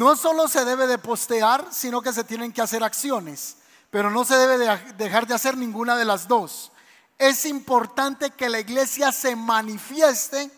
[0.00, 3.56] no solo se debe de postear, sino que se tienen que hacer acciones,
[3.90, 6.72] pero no se debe de dejar de hacer ninguna de las dos.
[7.18, 10.50] Es importante que la iglesia se manifieste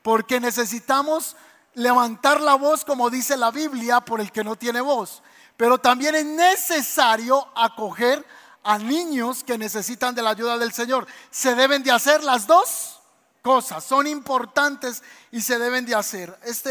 [0.00, 1.34] porque necesitamos
[1.74, 5.24] levantar la voz, como dice la Biblia, por el que no tiene voz.
[5.56, 8.24] Pero también es necesario acoger
[8.62, 11.08] a niños que necesitan de la ayuda del Señor.
[11.32, 13.00] Se deben de hacer las dos
[13.42, 15.02] cosas, son importantes
[15.32, 16.38] y se deben de hacer.
[16.44, 16.70] Esta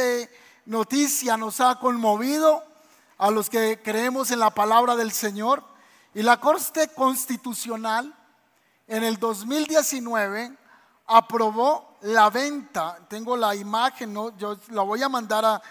[0.65, 2.63] noticia nos ha conmovido
[3.17, 5.63] a los que creemos en la palabra del Señor
[6.13, 8.13] y la Corte Constitucional
[8.87, 10.55] en el 2019
[11.07, 12.97] aprobó la venta.
[13.07, 14.35] Tengo la imagen, ¿no?
[14.37, 15.61] yo la voy a mandar a,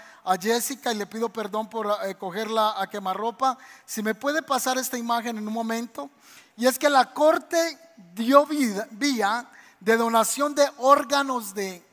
[0.41, 3.59] Jessica y le pido perdón por eh, cogerla a quemarropa.
[3.85, 6.11] Si me puede pasar esta imagen en un momento.
[6.57, 7.77] Y es que la corte
[8.15, 9.49] dio vía
[9.81, 11.85] de donación de órganos de,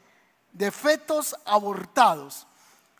[0.52, 2.46] de fetos abortados.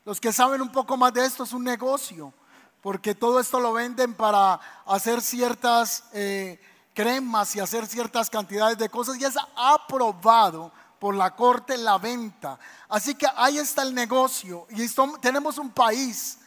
[0.10, 2.34] Los que saben un poco más de esto es un negocio,
[2.82, 6.60] porque todo esto lo venden para hacer ciertas eh,
[6.96, 12.58] cremas y hacer ciertas cantidades de cosas y es aprobado por la corte la venta.
[12.88, 14.84] Así que ahí está el negocio y
[15.22, 16.40] tenemos un país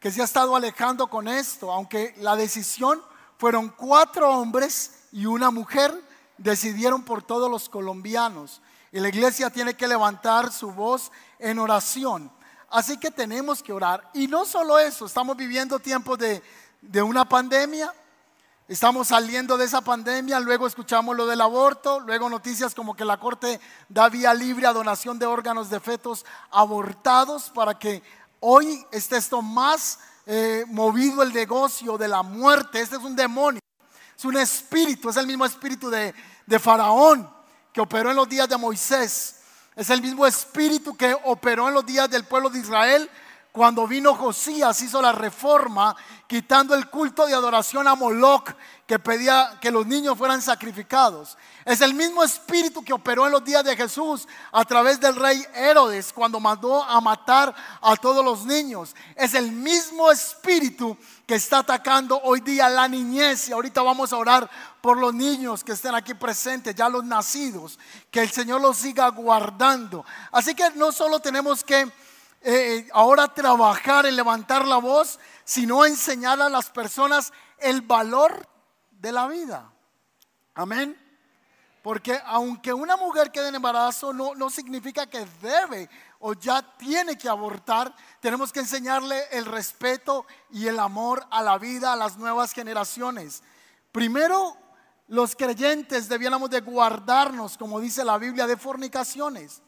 [0.00, 3.02] que se ha estado alejando con esto, aunque la decisión
[3.36, 5.92] fueron cuatro hombres y una mujer,
[6.38, 8.62] decidieron por todos los colombianos.
[8.92, 12.32] Y la iglesia tiene que levantar su voz en oración.
[12.74, 14.10] Así que tenemos que orar.
[14.14, 16.42] Y no solo eso, estamos viviendo tiempos de,
[16.82, 17.94] de una pandemia,
[18.66, 23.18] Estamos saliendo de esa pandemia, luego escuchamos lo del aborto, luego noticias como que la
[23.20, 28.02] Corte da vía libre a donación de órganos de fetos abortados para que
[28.40, 32.80] hoy esté esto más eh, movido el negocio de la muerte.
[32.80, 33.60] Este es un demonio,
[34.16, 36.14] es un espíritu, es el mismo espíritu de,
[36.46, 37.30] de Faraón
[37.70, 39.42] que operó en los días de Moisés.
[39.76, 43.10] Es el mismo espíritu que operó en los días del pueblo de Israel
[43.54, 45.94] cuando vino Josías hizo la reforma
[46.26, 48.50] quitando el culto de adoración a Moloch
[48.84, 51.38] que pedía que los niños fueran sacrificados.
[51.64, 55.44] Es el mismo espíritu que operó en los días de Jesús a través del rey
[55.54, 58.94] Herodes cuando mandó a matar a todos los niños.
[59.14, 64.16] Es el mismo espíritu que está atacando hoy día la niñez y ahorita vamos a
[64.16, 64.50] orar
[64.84, 67.78] por los niños que estén aquí presentes, ya los nacidos,
[68.10, 70.04] que el Señor los siga guardando.
[70.30, 71.90] Así que no solo tenemos que
[72.42, 78.46] eh, ahora trabajar en levantar la voz, sino enseñar a las personas el valor
[78.90, 79.72] de la vida.
[80.54, 81.00] Amén.
[81.82, 87.16] Porque aunque una mujer quede en embarazo, no, no significa que debe o ya tiene
[87.16, 87.94] que abortar.
[88.20, 93.42] Tenemos que enseñarle el respeto y el amor a la vida a las nuevas generaciones.
[93.90, 94.58] Primero,
[95.06, 99.62] los creyentes debiéramos de guardarnos, como dice la Biblia, de fornicaciones.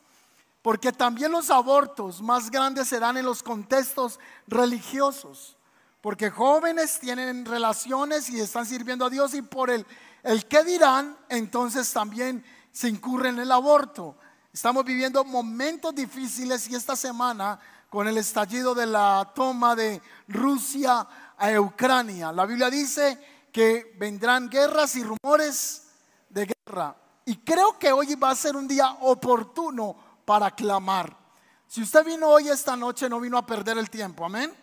[0.62, 5.56] Porque también los abortos más grandes se dan en los contextos religiosos.
[6.00, 9.86] Porque jóvenes tienen relaciones y están sirviendo a Dios y por el,
[10.22, 14.16] el que dirán, entonces también se incurre en el aborto.
[14.52, 17.60] Estamos viviendo momentos difíciles y esta semana
[17.90, 22.32] con el estallido de la toma de Rusia a Ucrania.
[22.32, 23.18] La Biblia dice
[23.56, 25.86] que vendrán guerras y rumores
[26.28, 26.94] de guerra.
[27.24, 29.96] Y creo que hoy va a ser un día oportuno
[30.26, 31.16] para clamar.
[31.66, 34.54] Si usted vino hoy esta noche, no vino a perder el tiempo, amén.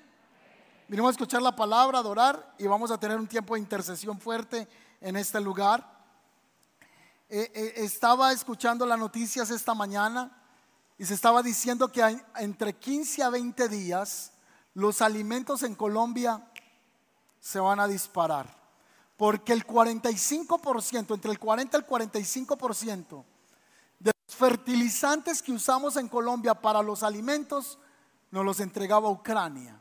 [0.88, 4.68] Vinimos a escuchar la palabra, adorar y vamos a tener un tiempo de intercesión fuerte
[5.02, 5.84] en este lugar.
[7.30, 10.40] Eh, eh, estaba escuchando las noticias esta mañana
[11.00, 14.34] y se estaba diciendo que entre 15 a 20 días
[14.76, 16.48] los alimentos en Colombia
[17.40, 18.62] se van a disparar.
[19.23, 23.23] Porque el 45%, entre el 40 y el 45%
[24.28, 27.79] fertilizantes que usamos en Colombia para los alimentos
[28.31, 29.79] nos los entregaba Ucrania.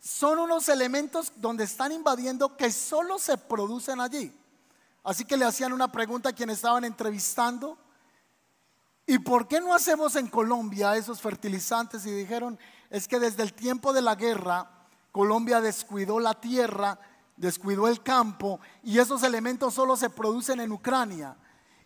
[0.00, 4.34] Son unos elementos donde están invadiendo que solo se producen allí.
[5.04, 7.76] Así que le hacían una pregunta a quienes estaban entrevistando.
[9.06, 12.06] ¿Y por qué no hacemos en Colombia esos fertilizantes?
[12.06, 12.58] Y dijeron,
[12.88, 14.70] es que desde el tiempo de la guerra,
[15.12, 16.98] Colombia descuidó la tierra,
[17.36, 21.36] descuidó el campo y esos elementos solo se producen en Ucrania.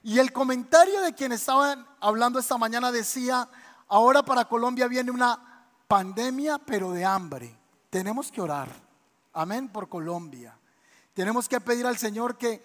[0.03, 3.49] Y el comentario de quien estaban hablando esta mañana decía,
[3.89, 7.59] ahora para Colombia viene una pandemia, pero de hambre.
[7.91, 8.69] Tenemos que orar.
[9.33, 10.57] Amén por Colombia.
[11.13, 12.63] Tenemos que pedir al Señor que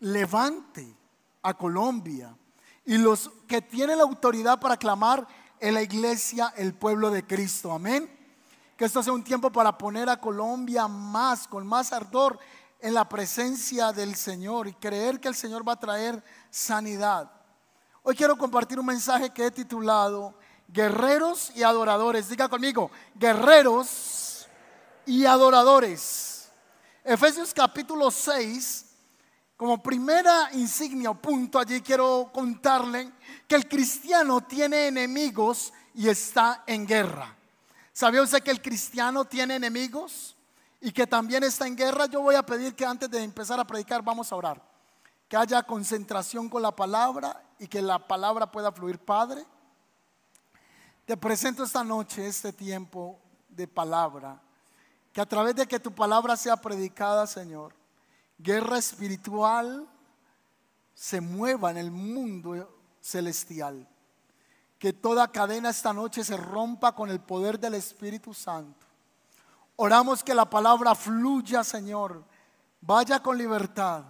[0.00, 0.94] levante
[1.42, 2.36] a Colombia.
[2.84, 5.26] Y los que tienen la autoridad para clamar
[5.60, 7.72] en la iglesia, el pueblo de Cristo.
[7.72, 8.10] Amén.
[8.76, 12.38] Que esto sea un tiempo para poner a Colombia más, con más ardor
[12.80, 17.30] en la presencia del Señor y creer que el Señor va a traer sanidad.
[18.02, 20.34] Hoy quiero compartir un mensaje que he titulado
[20.68, 22.28] guerreros y adoradores.
[22.28, 24.46] Diga conmigo, guerreros
[25.06, 26.50] y adoradores.
[27.02, 28.86] Efesios capítulo 6,
[29.56, 33.12] como primera insignia o punto allí quiero contarle
[33.48, 37.35] que el cristiano tiene enemigos y está en guerra.
[37.96, 40.36] ¿Sabía usted que el cristiano tiene enemigos
[40.82, 42.04] y que también está en guerra?
[42.04, 44.62] Yo voy a pedir que antes de empezar a predicar vamos a orar.
[45.26, 49.46] Que haya concentración con la palabra y que la palabra pueda fluir, Padre.
[51.06, 54.42] Te presento esta noche este tiempo de palabra.
[55.10, 57.72] Que a través de que tu palabra sea predicada, Señor,
[58.36, 59.88] guerra espiritual
[60.92, 63.88] se mueva en el mundo celestial.
[64.78, 68.86] Que toda cadena esta noche se rompa con el poder del Espíritu Santo.
[69.76, 72.24] Oramos que la palabra fluya, Señor.
[72.80, 74.04] Vaya con libertad.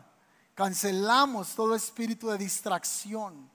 [0.54, 3.50] Cancelamos todo espíritu de distracción.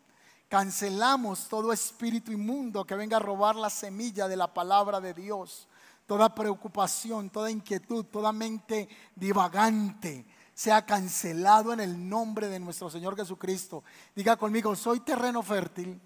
[0.49, 5.67] Cancelamos todo espíritu inmundo que venga a robar la semilla de la palabra de Dios.
[6.05, 13.15] Toda preocupación, toda inquietud, toda mente divagante sea cancelado en el nombre de nuestro Señor
[13.15, 13.83] Jesucristo.
[14.13, 15.99] Diga conmigo, soy terreno fértil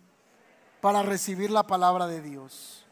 [0.86, 2.86] para recibir la palabra de Dios.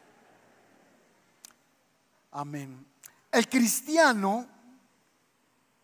[2.32, 2.84] Amén.
[3.30, 4.48] El cristiano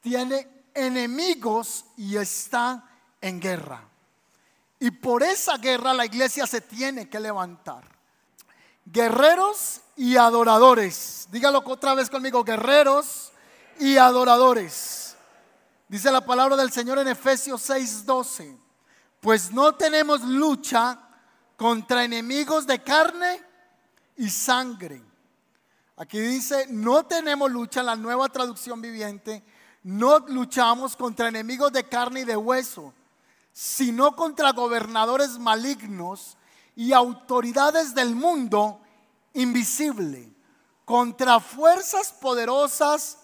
[0.00, 2.84] tiene enemigos y está
[3.20, 3.84] en guerra.
[4.80, 7.84] Y por esa guerra la iglesia se tiene que levantar.
[8.86, 11.28] Guerreros y adoradores.
[11.30, 13.30] Dígalo otra vez conmigo, guerreros
[13.78, 15.14] y adoradores.
[15.86, 18.58] Dice la palabra del Señor en Efesios 6:12,
[19.20, 21.06] pues no tenemos lucha
[21.60, 23.38] contra enemigos de carne
[24.16, 25.02] y sangre.
[25.98, 29.44] Aquí dice, no tenemos lucha, la nueva traducción viviente,
[29.82, 32.94] no luchamos contra enemigos de carne y de hueso,
[33.52, 36.38] sino contra gobernadores malignos
[36.76, 38.80] y autoridades del mundo
[39.34, 40.32] invisible,
[40.86, 43.18] contra fuerzas poderosas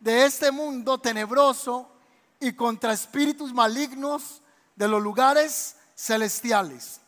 [0.00, 1.90] de este mundo tenebroso
[2.40, 4.40] y contra espíritus malignos
[4.76, 7.02] de los lugares celestiales.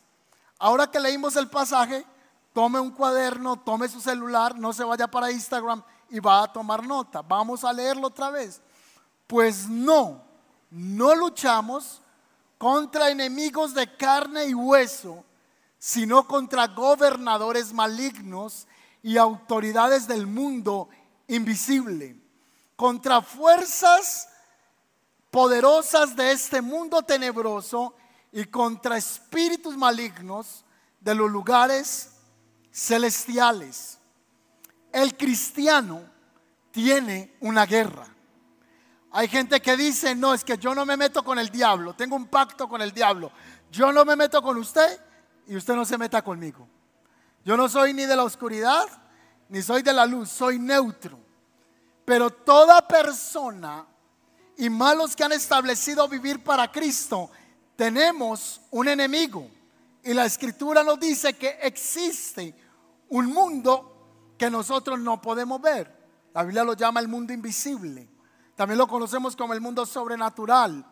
[0.59, 2.05] Ahora que leímos el pasaje,
[2.53, 6.85] tome un cuaderno, tome su celular, no se vaya para Instagram y va a tomar
[6.85, 7.21] nota.
[7.21, 8.61] Vamos a leerlo otra vez.
[9.25, 10.21] Pues no,
[10.69, 12.01] no luchamos
[12.57, 15.23] contra enemigos de carne y hueso,
[15.77, 18.67] sino contra gobernadores malignos
[19.01, 20.89] y autoridades del mundo
[21.27, 22.19] invisible,
[22.75, 24.27] contra fuerzas
[25.31, 27.95] poderosas de este mundo tenebroso
[28.31, 30.65] y contra espíritus malignos
[30.99, 32.11] de los lugares
[32.71, 33.99] celestiales.
[34.91, 36.03] El cristiano
[36.71, 38.07] tiene una guerra.
[39.11, 42.15] Hay gente que dice, no, es que yo no me meto con el diablo, tengo
[42.15, 43.31] un pacto con el diablo.
[43.71, 44.99] Yo no me meto con usted
[45.47, 46.67] y usted no se meta conmigo.
[47.43, 48.85] Yo no soy ni de la oscuridad
[49.49, 51.19] ni soy de la luz, soy neutro.
[52.05, 53.85] Pero toda persona
[54.57, 57.31] y malos que han establecido vivir para Cristo,
[57.79, 59.49] tenemos un enemigo.
[60.03, 62.53] Y la escritura nos dice que existe
[63.07, 65.89] un mundo que nosotros no podemos ver.
[66.33, 68.09] La Biblia lo llama el mundo invisible.
[68.57, 70.85] También lo conocemos como el mundo sobrenatural.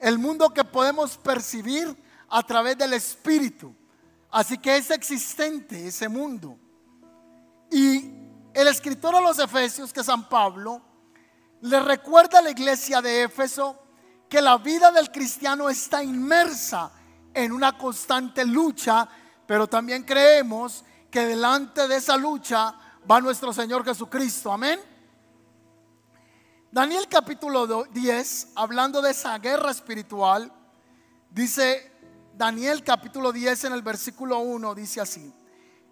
[0.00, 1.96] El mundo que podemos percibir
[2.28, 3.72] a través del Espíritu.
[4.28, 6.58] Así que es existente ese mundo.
[7.70, 8.14] Y
[8.52, 10.82] el escritor a los Efesios, que es San Pablo,
[11.60, 13.78] le recuerda a la iglesia de Éfeso
[14.32, 16.90] que la vida del cristiano está inmersa
[17.34, 19.06] en una constante lucha,
[19.46, 22.74] pero también creemos que delante de esa lucha
[23.10, 24.50] va nuestro Señor Jesucristo.
[24.50, 24.80] Amén.
[26.70, 30.50] Daniel capítulo 10, hablando de esa guerra espiritual,
[31.28, 31.92] dice
[32.34, 35.30] Daniel capítulo 10 en el versículo 1, dice así,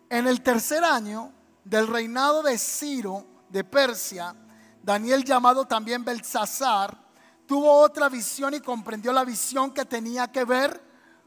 [0.08, 1.30] en el tercer año
[1.62, 4.34] del reinado de Ciro de Persia,
[4.82, 7.09] Daniel, llamado también Belsasar,
[7.50, 10.80] tuvo otra visión y comprendió la visión que tenía que ver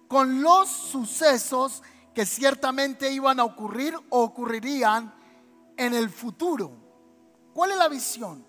[0.08, 1.84] con los sucesos
[2.16, 5.14] que ciertamente iban a ocurrir o ocurrirían
[5.76, 6.72] en el futuro.
[7.54, 8.48] ¿Cuál es la visión?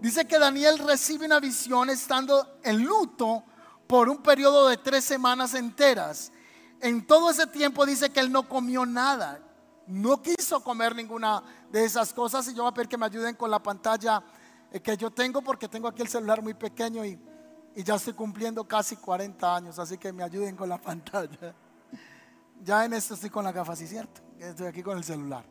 [0.00, 3.44] Dice que Daniel recibe una visión estando en luto
[3.86, 6.32] por un periodo de tres semanas enteras.
[6.80, 9.40] En todo ese tiempo dice que él no comió nada,
[9.86, 13.36] no quiso comer ninguna de esas cosas y yo voy a pedir que me ayuden
[13.36, 14.20] con la pantalla
[14.80, 17.18] que yo tengo porque tengo aquí el celular muy pequeño y,
[17.76, 21.54] ya estoy cumpliendo casi 40 años, así que me ayuden con la pantalla.
[22.62, 24.20] Ya en esto estoy con la gafa, sí, cierto.
[24.38, 25.44] Estoy aquí con el celular.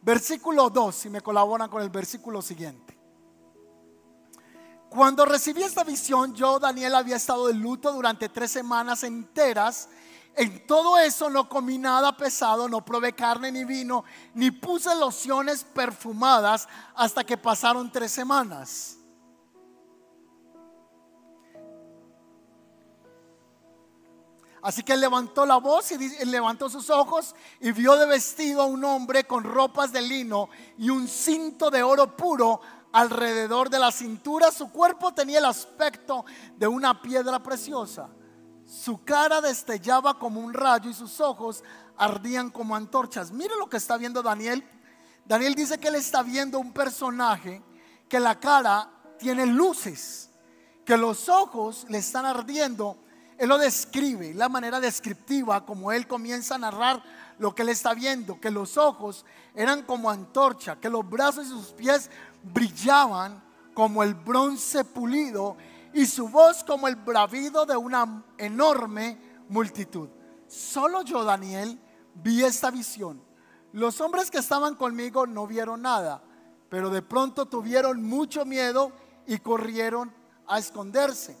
[0.00, 2.98] Versículo 2, si me colaboran con el versículo siguiente.
[4.88, 9.88] Cuando recibí esta visión, yo, Daniel, había estado de luto durante tres semanas enteras
[10.34, 15.62] En todo eso no comí nada pesado, no probé carne ni vino, ni puse lociones
[15.62, 18.96] perfumadas hasta que pasaron tres semanas.
[24.62, 28.84] Así que levantó la voz y levantó sus ojos y vio de vestido a un
[28.84, 30.48] hombre con ropas de lino
[30.78, 32.60] y un cinto de oro puro
[32.92, 34.52] alrededor de la cintura.
[34.52, 36.24] Su cuerpo tenía el aspecto
[36.56, 38.08] de una piedra preciosa.
[38.72, 41.62] Su cara destellaba como un rayo y sus ojos
[41.96, 43.30] ardían como antorchas.
[43.30, 44.64] Mire lo que está viendo Daniel.
[45.26, 47.62] Daniel dice que él está viendo un personaje
[48.08, 50.30] que la cara tiene luces,
[50.84, 52.96] que los ojos le están ardiendo
[53.42, 57.02] él lo describe, la manera descriptiva como él comienza a narrar
[57.40, 59.24] lo que él está viendo, que los ojos
[59.56, 62.08] eran como antorcha, que los brazos y sus pies
[62.44, 63.42] brillaban
[63.74, 65.56] como el bronce pulido
[65.94, 69.18] y su voz como el bravido de una enorme
[69.48, 70.08] multitud.
[70.46, 71.80] Solo yo, Daniel,
[72.14, 73.22] vi esta visión.
[73.72, 76.22] Los hombres que estaban conmigo no vieron nada,
[76.68, 78.92] pero de pronto tuvieron mucho miedo
[79.26, 80.12] y corrieron
[80.46, 81.38] a esconderse.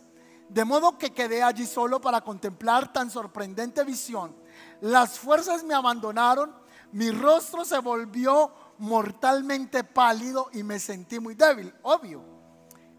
[0.48, 4.34] De modo que quedé allí solo para contemplar tan sorprendente visión.
[4.80, 6.54] Las fuerzas me abandonaron,
[6.92, 12.31] mi rostro se volvió mortalmente pálido y me sentí muy débil, obvio.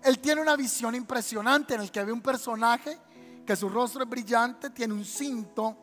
[0.04, 2.98] Él tiene una visión impresionante en el que ve un personaje
[3.46, 5.78] que su rostro es brillante, tiene un cinto,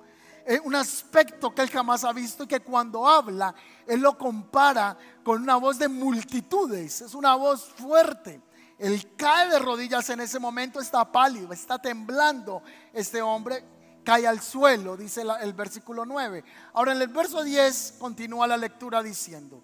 [0.47, 3.55] eh, un aspecto que él jamás ha visto y que cuando habla,
[3.87, 8.41] él lo compara con una voz de multitudes, es una voz fuerte.
[8.79, 12.63] Él cae de rodillas en ese momento, está pálido, está temblando.
[12.95, 13.63] Este hombre
[14.03, 16.43] cae al suelo, dice el versículo 9.
[16.73, 19.63] Ahora en el verso 10 continúa la lectura diciendo,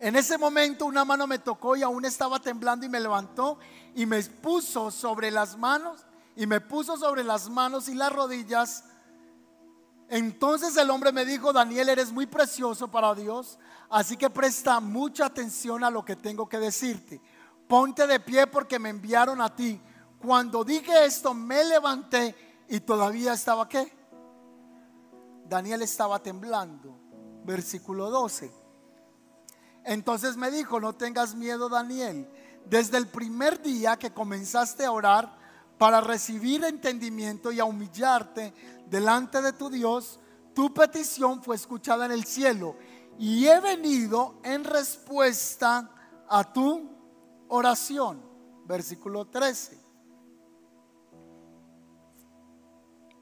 [0.00, 3.58] en ese momento una mano me tocó y aún estaba temblando y me levantó
[3.94, 6.04] y me puso sobre las manos
[6.34, 8.84] y me puso sobre las manos y las rodillas
[10.10, 15.26] entonces el hombre me dijo, Daniel, eres muy precioso para Dios, así que presta mucha
[15.26, 17.20] atención a lo que tengo que decirte.
[17.68, 19.80] Ponte de pie porque me enviaron a ti.
[20.20, 23.96] Cuando dije esto, me levanté y todavía estaba qué?
[25.44, 26.98] Daniel estaba temblando.
[27.44, 28.59] Versículo 12.
[29.90, 32.30] Entonces me dijo, no tengas miedo, Daniel.
[32.64, 35.36] Desde el primer día que comenzaste a orar
[35.78, 38.54] para recibir entendimiento y a humillarte
[38.88, 40.20] delante de tu Dios,
[40.54, 42.76] tu petición fue escuchada en el cielo
[43.18, 45.90] y he venido en respuesta
[46.28, 46.88] a tu
[47.48, 48.22] oración.
[48.66, 49.76] Versículo 13.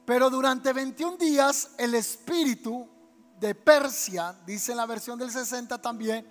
[0.05, 2.87] Pero durante 21 días el espíritu
[3.39, 6.27] de Persia, dice en la versión del 60 también,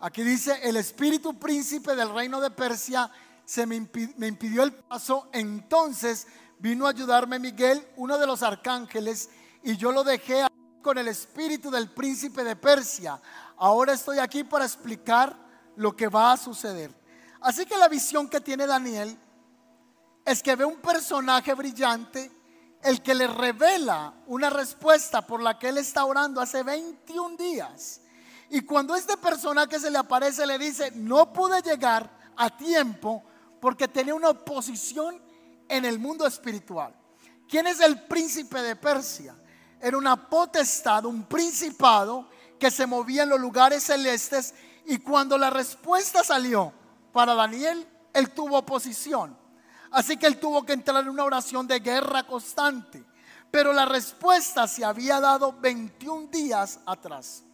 [0.00, 3.10] aquí dice, el espíritu príncipe del reino de Persia
[3.44, 6.26] se me, impidió el paso, entonces
[6.58, 9.30] vino a ayudarme Miguel, uno de los arcángeles,
[9.62, 10.46] y yo lo dejé
[10.82, 13.20] con el espíritu del príncipe de Persia.
[13.56, 15.36] Ahora estoy aquí para explicar
[15.76, 16.94] lo que va a suceder.
[17.40, 19.16] Así que la visión que tiene Daniel
[20.24, 22.30] es que ve un personaje brillante,
[22.82, 28.02] el que le revela una respuesta por la que él está orando hace 21 días.
[28.50, 33.22] Y cuando este personaje se le aparece, le dice, no pude llegar a tiempo
[33.60, 35.20] porque tenía una oposición
[35.68, 36.94] en el mundo espiritual.
[37.48, 39.36] ¿Quién es el príncipe de Persia?
[39.80, 42.28] Era una potestad, un principado
[42.58, 44.54] que se movía en los lugares celestes
[44.86, 46.72] y cuando la respuesta salió
[47.12, 49.36] para Daniel, él tuvo oposición.
[49.90, 53.04] Así que él tuvo que entrar en una oración de guerra constante.
[53.50, 57.44] Pero la respuesta se había dado 21 días atrás.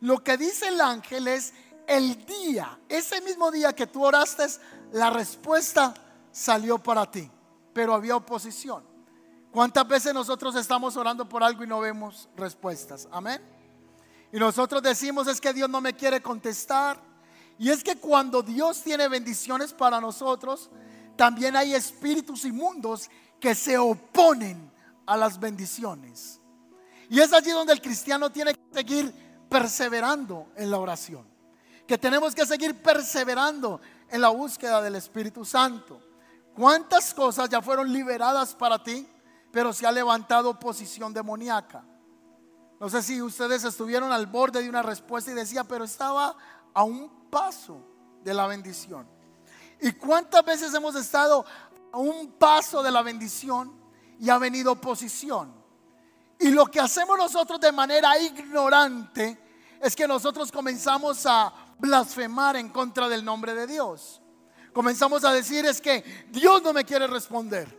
[0.00, 1.52] Lo que dice el ángel es
[1.86, 4.46] el día, ese mismo día que tú oraste,
[4.92, 5.94] la respuesta
[6.30, 7.30] salió para ti
[7.72, 8.82] pero había oposición.
[9.50, 13.08] ¿Cuántas veces nosotros estamos orando por algo y no vemos respuestas?
[13.10, 13.40] Amén.
[14.32, 17.00] Y nosotros decimos es que Dios no me quiere contestar.
[17.58, 20.70] Y es que cuando Dios tiene bendiciones para nosotros,
[21.16, 24.70] también hay espíritus inmundos que se oponen
[25.04, 26.40] a las bendiciones.
[27.08, 29.12] Y es allí donde el cristiano tiene que seguir
[29.50, 31.26] perseverando en la oración.
[31.86, 36.00] Que tenemos que seguir perseverando en la búsqueda del Espíritu Santo.
[36.54, 39.06] ¿Cuántas cosas ya fueron liberadas para ti,
[39.52, 41.84] pero se ha levantado oposición demoníaca?
[42.78, 46.34] No sé si ustedes estuvieron al borde de una respuesta y decía, pero estaba
[46.72, 47.84] a un paso
[48.22, 49.06] de la bendición.
[49.80, 51.44] ¿Y cuántas veces hemos estado
[51.92, 53.72] a un paso de la bendición
[54.18, 55.59] y ha venido oposición?
[56.40, 59.38] Y lo que hacemos nosotros de manera ignorante
[59.80, 64.20] es que nosotros comenzamos a blasfemar en contra del nombre de Dios
[64.72, 67.78] comenzamos a decir es que Dios no me quiere responder.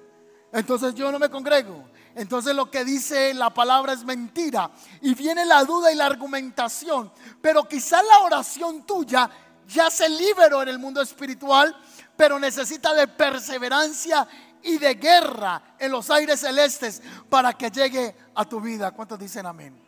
[0.52, 1.90] Entonces yo no me congrego.
[2.14, 4.70] Entonces lo que dice la palabra es mentira.
[5.02, 7.12] Y viene la duda y la argumentación.
[7.42, 9.30] Pero quizá la oración tuya
[9.68, 11.74] ya se liberó en el mundo espiritual,
[12.18, 14.28] pero necesita de perseverancia
[14.64, 18.92] y de guerra en los aires celestes para que llegue a tu vida.
[18.92, 19.80] ¿Cuántos dicen amén?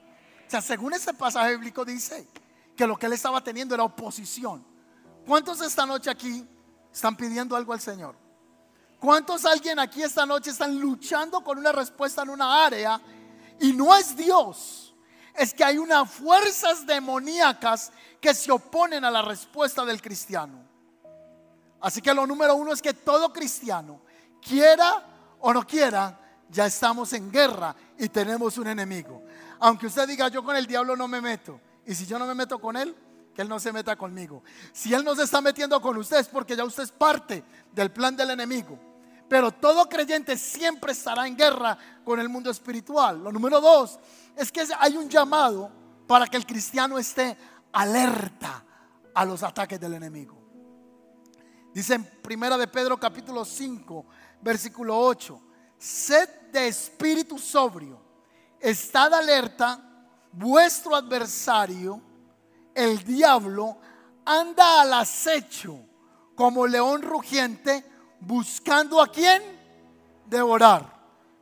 [0.48, 2.27] O sea, según ese pasaje bíblico dice
[2.75, 4.65] que lo que él estaba teniendo era oposición.
[5.25, 6.48] ¿Cuántos esta noche aquí
[6.92, 8.15] están pidiendo algo al Señor?
[9.00, 13.01] ¿Cuántos alguien aquí esta noche están luchando con una respuesta en una área
[13.60, 14.96] y no es Dios?
[15.36, 20.63] Es que hay unas fuerzas demoníacas que se oponen a la respuesta del cristiano.
[21.82, 24.00] Así que lo número uno es que todo cristiano,
[24.47, 26.19] quiera o no quiera,
[26.50, 29.23] ya estamos en guerra y tenemos un enemigo.
[29.59, 31.59] Aunque usted diga, yo con el diablo no me meto.
[31.85, 32.95] Y si yo no me meto con él,
[33.33, 34.43] que él no se meta conmigo.
[34.71, 37.91] Si él no se está metiendo con usted es porque ya usted es parte del
[37.91, 38.79] plan del enemigo.
[39.27, 43.23] Pero todo creyente siempre estará en guerra con el mundo espiritual.
[43.23, 44.00] Lo número dos
[44.35, 45.71] es que hay un llamado
[46.07, 47.35] para que el cristiano esté
[47.71, 48.63] alerta
[49.15, 50.38] a los ataques del enemigo.
[51.73, 54.05] Dice en Primera de Pedro capítulo 5,
[54.43, 55.41] versículo 8,
[55.77, 58.00] sed de espíritu sobrio,
[58.59, 59.79] estad alerta,
[60.31, 62.01] vuestro adversario,
[62.75, 63.77] el diablo,
[64.25, 65.79] anda al acecho
[66.35, 67.85] como león rugiente,
[68.19, 69.41] buscando a quién
[70.25, 70.91] devorar.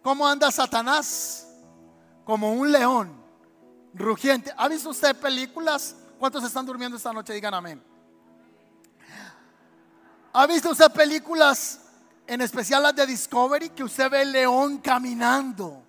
[0.02, 1.48] ¿Cómo anda Satanás?
[2.26, 3.22] Como un león
[3.94, 4.54] rugiente.
[4.58, 5.96] ¿Ha visto usted películas?
[6.20, 7.34] ¿Cuántos están durmiendo esta noche?
[7.34, 7.84] Digan amén.
[10.34, 11.82] ¿Ha visto usted películas,
[12.32, 15.84] en especial las de Discovery, que usted ve el león caminando,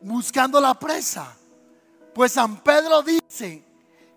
[0.00, 1.36] buscando la presa?
[2.14, 3.62] Pues San Pedro dice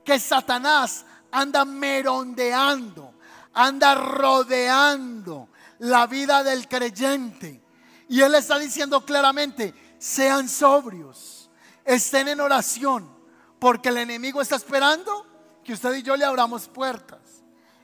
[0.06, 3.16] que Satanás anda merondeando,
[3.54, 7.62] anda rodeando la vida del creyente.
[8.08, 11.50] Y él está diciendo claramente, sean sobrios,
[11.84, 13.14] estén en oración,
[13.60, 15.28] porque el enemigo está esperando
[15.66, 17.20] que usted y yo le abramos puertas.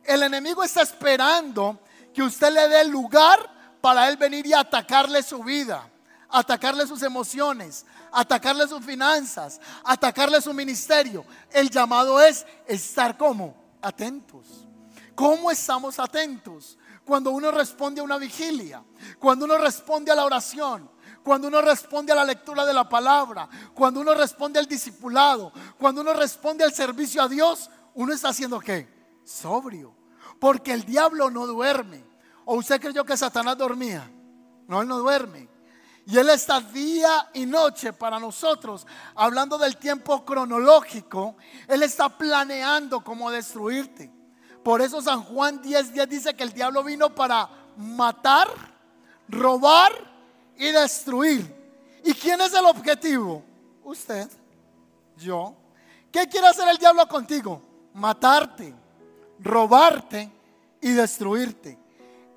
[0.06, 1.82] El enemigo está esperando
[2.14, 3.40] que usted le dé lugar
[3.82, 5.90] para él venir y atacarle su vida,
[6.30, 11.26] atacarle sus emociones, atacarle sus finanzas, atacarle su ministerio.
[11.52, 14.68] El llamado es estar como atentos.
[15.16, 16.78] ¿Cómo estamos atentos?
[17.06, 18.84] Cuando uno responde a una vigilia,
[19.18, 20.90] cuando uno responde a la oración,
[21.24, 26.02] cuando uno responde a la lectura de la palabra, cuando uno responde al discipulado, cuando
[26.02, 28.88] uno responde al servicio a Dios, uno está haciendo qué?
[29.24, 29.99] Sobrio
[30.40, 32.04] porque el diablo no duerme.
[32.46, 34.10] ¿O usted creyó que Satanás dormía?
[34.68, 35.50] No, él no duerme.
[36.06, 41.36] Y Él está día y noche para nosotros, hablando del tiempo cronológico,
[41.68, 44.12] Él está planeando cómo destruirte.
[44.64, 47.48] Por eso San Juan 10:10 dice que el diablo vino para
[47.78, 48.48] matar,
[49.28, 49.92] robar
[50.58, 51.56] y destruir.
[52.04, 53.44] ¿Y quién es el objetivo?
[53.84, 54.28] Usted,
[55.16, 55.54] yo.
[56.12, 57.62] ¿Qué quiere hacer el diablo contigo?
[57.94, 58.74] Matarte
[59.40, 60.32] robarte
[60.82, 61.78] y destruirte.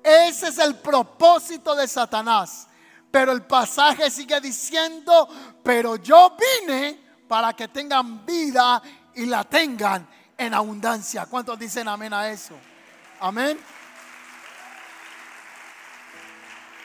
[0.03, 2.67] Ese es el propósito de Satanás.
[3.09, 5.27] Pero el pasaje sigue diciendo,
[5.63, 8.81] pero yo vine para que tengan vida
[9.15, 11.27] y la tengan en abundancia.
[11.27, 12.55] ¿Cuántos dicen amén a eso?
[13.19, 13.59] Amén.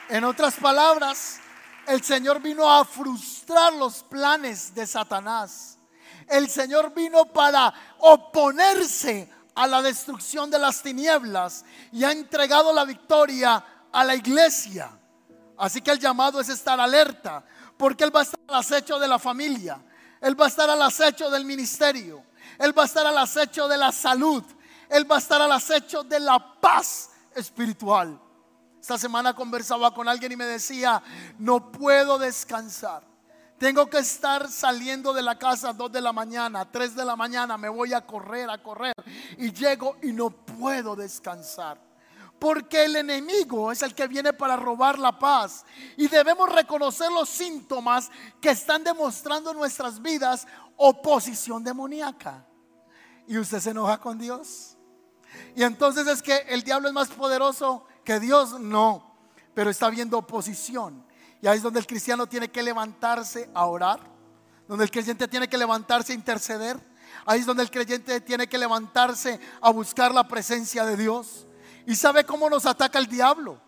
[0.07, 1.39] En otras palabras,
[1.87, 5.77] el Señor vino a frustrar los planes de Satanás.
[6.27, 9.29] El Señor vino para oponerse
[9.59, 14.89] a la destrucción de las tinieblas y ha entregado la victoria a la iglesia.
[15.57, 17.43] Así que el llamado es estar alerta,
[17.75, 19.83] porque Él va a estar al acecho de la familia,
[20.21, 22.23] Él va a estar al acecho del ministerio,
[22.57, 24.45] Él va a estar al acecho de la salud,
[24.87, 28.17] Él va a estar al acecho de la paz espiritual.
[28.79, 31.03] Esta semana conversaba con alguien y me decía,
[31.37, 33.08] no puedo descansar.
[33.59, 37.17] Tengo que estar saliendo de la casa a 2 de la mañana, 3 de la
[37.17, 38.93] mañana, me voy a correr, a correr.
[39.37, 41.77] Y llego y no puedo descansar.
[42.39, 45.65] Porque el enemigo es el que viene para robar la paz.
[45.97, 52.45] Y debemos reconocer los síntomas que están demostrando en nuestras vidas oposición demoníaca.
[53.27, 54.77] Y usted se enoja con Dios.
[55.53, 58.57] Y entonces es que el diablo es más poderoso que Dios.
[58.57, 59.17] No,
[59.53, 61.08] pero está viendo oposición.
[61.41, 63.99] Y ahí es donde el cristiano tiene que levantarse a orar,
[64.67, 66.79] donde el creyente tiene que levantarse a interceder.
[67.25, 71.47] Ahí es donde el creyente tiene que levantarse a buscar la presencia de Dios.
[71.85, 73.59] ¿Y sabe cómo nos ataca el diablo?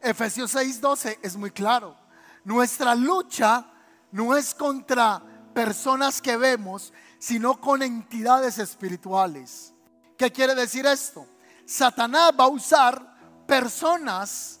[0.00, 1.96] Efesios 6:12 es muy claro.
[2.44, 3.66] Nuestra lucha
[4.12, 9.72] no es contra personas que vemos, sino con entidades espirituales.
[10.16, 11.26] ¿Qué quiere decir esto?
[11.64, 14.60] Satanás va a usar personas,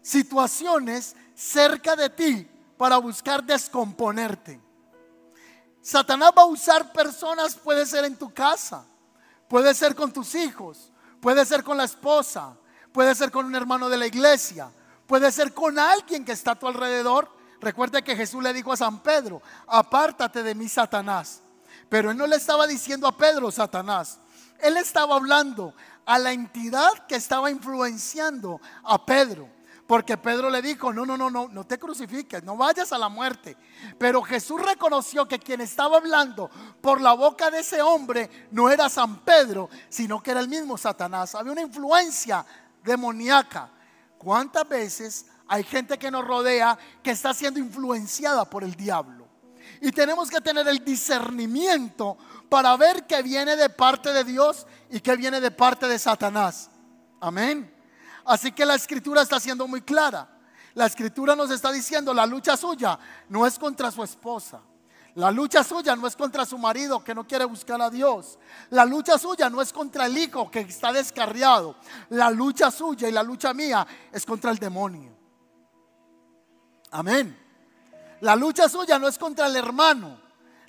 [0.00, 4.60] situaciones cerca de ti para buscar descomponerte.
[5.80, 8.84] Satanás va a usar personas, puede ser en tu casa,
[9.46, 12.56] puede ser con tus hijos, puede ser con la esposa,
[12.92, 14.68] puede ser con un hermano de la iglesia,
[15.06, 17.30] puede ser con alguien que está a tu alrededor.
[17.60, 21.42] Recuerda que Jesús le dijo a San Pedro, apártate de mí, Satanás.
[21.88, 24.18] Pero él no le estaba diciendo a Pedro, Satanás.
[24.58, 25.72] Él estaba hablando
[26.04, 29.57] a la entidad que estaba influenciando a Pedro.
[29.88, 33.08] Porque Pedro le dijo, no, no, no, no, no te crucifiques, no vayas a la
[33.08, 33.56] muerte.
[33.96, 36.50] Pero Jesús reconoció que quien estaba hablando
[36.82, 40.76] por la boca de ese hombre no era San Pedro, sino que era el mismo
[40.76, 41.34] Satanás.
[41.34, 42.44] Había una influencia
[42.84, 43.70] demoníaca.
[44.18, 49.26] ¿Cuántas veces hay gente que nos rodea que está siendo influenciada por el diablo?
[49.80, 52.18] Y tenemos que tener el discernimiento
[52.50, 56.68] para ver qué viene de parte de Dios y qué viene de parte de Satanás.
[57.20, 57.77] Amén.
[58.28, 60.28] Así que la escritura está siendo muy clara.
[60.74, 62.98] La escritura nos está diciendo, la lucha suya
[63.30, 64.60] no es contra su esposa.
[65.14, 68.38] La lucha suya no es contra su marido que no quiere buscar a Dios.
[68.68, 71.76] La lucha suya no es contra el hijo que está descarriado.
[72.10, 75.16] La lucha suya y la lucha mía es contra el demonio.
[76.90, 77.34] Amén.
[78.20, 80.20] La lucha suya no es contra el hermano.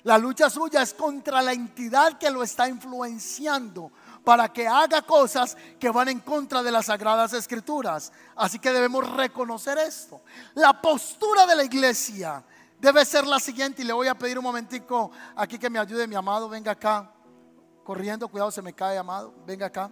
[0.04, 3.92] La lucha suya es contra la entidad que lo está influenciando
[4.24, 8.12] para que haga cosas que van en contra de las sagradas escrituras.
[8.36, 10.22] Así que debemos reconocer esto.
[10.54, 12.44] La postura de la iglesia
[12.78, 16.06] debe ser la siguiente y le voy a pedir un momentico aquí que me ayude
[16.06, 17.10] mi amado, venga acá.
[17.84, 19.34] Corriendo, cuidado, se me cae, amado.
[19.46, 19.90] Venga acá.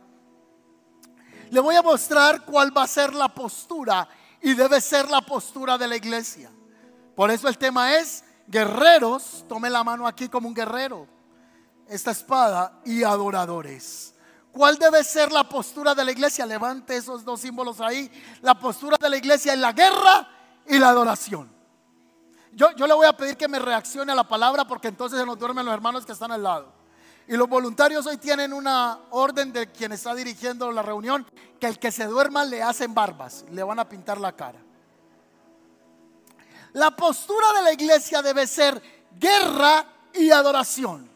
[1.50, 4.08] Le voy a mostrar cuál va a ser la postura
[4.40, 6.50] y debe ser la postura de la iglesia.
[7.16, 11.06] Por eso el tema es guerreros, tome la mano aquí como un guerrero,
[11.88, 14.14] esta espada y adoradores.
[14.58, 16.44] ¿Cuál debe ser la postura de la iglesia?
[16.44, 18.10] Levante esos dos símbolos ahí.
[18.42, 20.28] La postura de la iglesia es la guerra
[20.66, 21.48] y la adoración.
[22.50, 25.24] Yo, yo le voy a pedir que me reaccione a la palabra porque entonces se
[25.24, 26.72] nos duermen los hermanos que están al lado.
[27.28, 31.24] Y los voluntarios hoy tienen una orden de quien está dirigiendo la reunión,
[31.60, 34.58] que el que se duerma le hacen barbas, le van a pintar la cara.
[36.72, 38.82] La postura de la iglesia debe ser
[39.20, 41.08] guerra y adoración.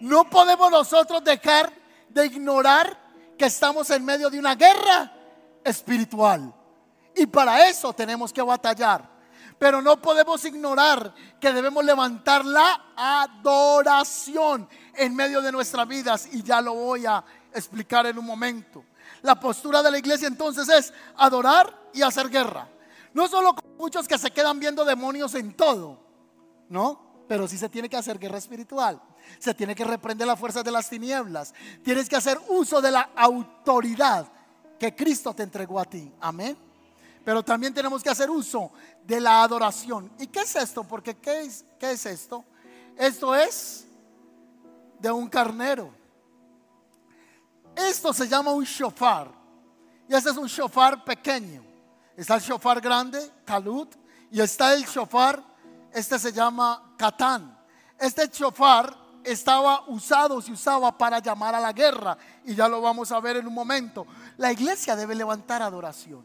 [0.00, 1.79] No podemos nosotros dejar
[2.10, 2.98] de ignorar
[3.38, 5.12] que estamos en medio de una guerra
[5.64, 6.54] espiritual.
[7.14, 9.08] Y para eso tenemos que batallar.
[9.58, 16.28] Pero no podemos ignorar que debemos levantar la adoración en medio de nuestras vidas.
[16.32, 18.84] Y ya lo voy a explicar en un momento.
[19.22, 22.68] La postura de la iglesia entonces es adorar y hacer guerra.
[23.12, 26.00] No solo con muchos que se quedan viendo demonios en todo,
[26.68, 27.24] ¿no?
[27.28, 29.00] Pero sí se tiene que hacer guerra espiritual
[29.38, 31.54] se tiene que reprender las fuerzas de las tinieblas.
[31.82, 34.26] Tienes que hacer uso de la autoridad
[34.78, 36.12] que Cristo te entregó a ti.
[36.20, 36.56] Amén.
[37.24, 38.72] Pero también tenemos que hacer uso
[39.06, 40.10] de la adoración.
[40.18, 40.84] ¿Y qué es esto?
[40.84, 42.44] Porque ¿qué es, qué es esto?
[42.96, 43.86] Esto es
[44.98, 45.90] de un carnero.
[47.76, 49.30] Esto se llama un shofar.
[50.08, 51.62] Y este es un shofar pequeño.
[52.16, 53.94] Está el shofar grande, Kalut,
[54.30, 55.42] y está el shofar,
[55.92, 57.56] este se llama Katán.
[57.98, 62.16] Este shofar estaba usado, se usaba para llamar a la guerra.
[62.44, 64.06] Y ya lo vamos a ver en un momento.
[64.36, 66.24] La iglesia debe levantar adoración.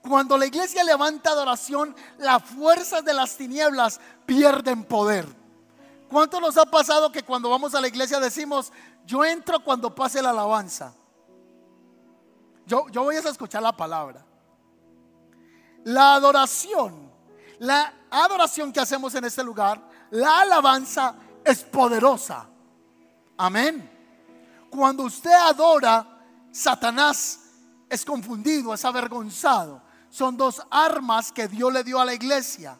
[0.00, 5.26] Cuando la iglesia levanta adoración, las fuerzas de las tinieblas pierden poder.
[6.10, 8.70] ¿Cuánto nos ha pasado que cuando vamos a la iglesia decimos,
[9.06, 10.94] yo entro cuando pase la alabanza?
[12.66, 14.24] Yo, yo voy a escuchar la palabra.
[15.84, 17.10] La adoración,
[17.58, 22.46] la adoración que hacemos en este lugar, la alabanza es poderosa.
[23.36, 23.90] Amén.
[24.70, 26.06] Cuando usted adora,
[26.50, 27.40] Satanás
[27.88, 29.82] es confundido, es avergonzado.
[30.08, 32.78] Son dos armas que Dios le dio a la iglesia.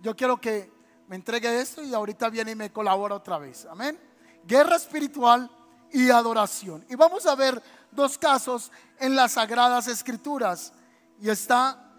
[0.00, 0.70] Yo quiero que
[1.08, 3.66] me entregue esto y ahorita viene y me colabora otra vez.
[3.70, 3.98] Amén.
[4.44, 5.50] Guerra espiritual
[5.92, 6.84] y adoración.
[6.88, 10.72] Y vamos a ver dos casos en las sagradas escrituras.
[11.20, 11.92] Y está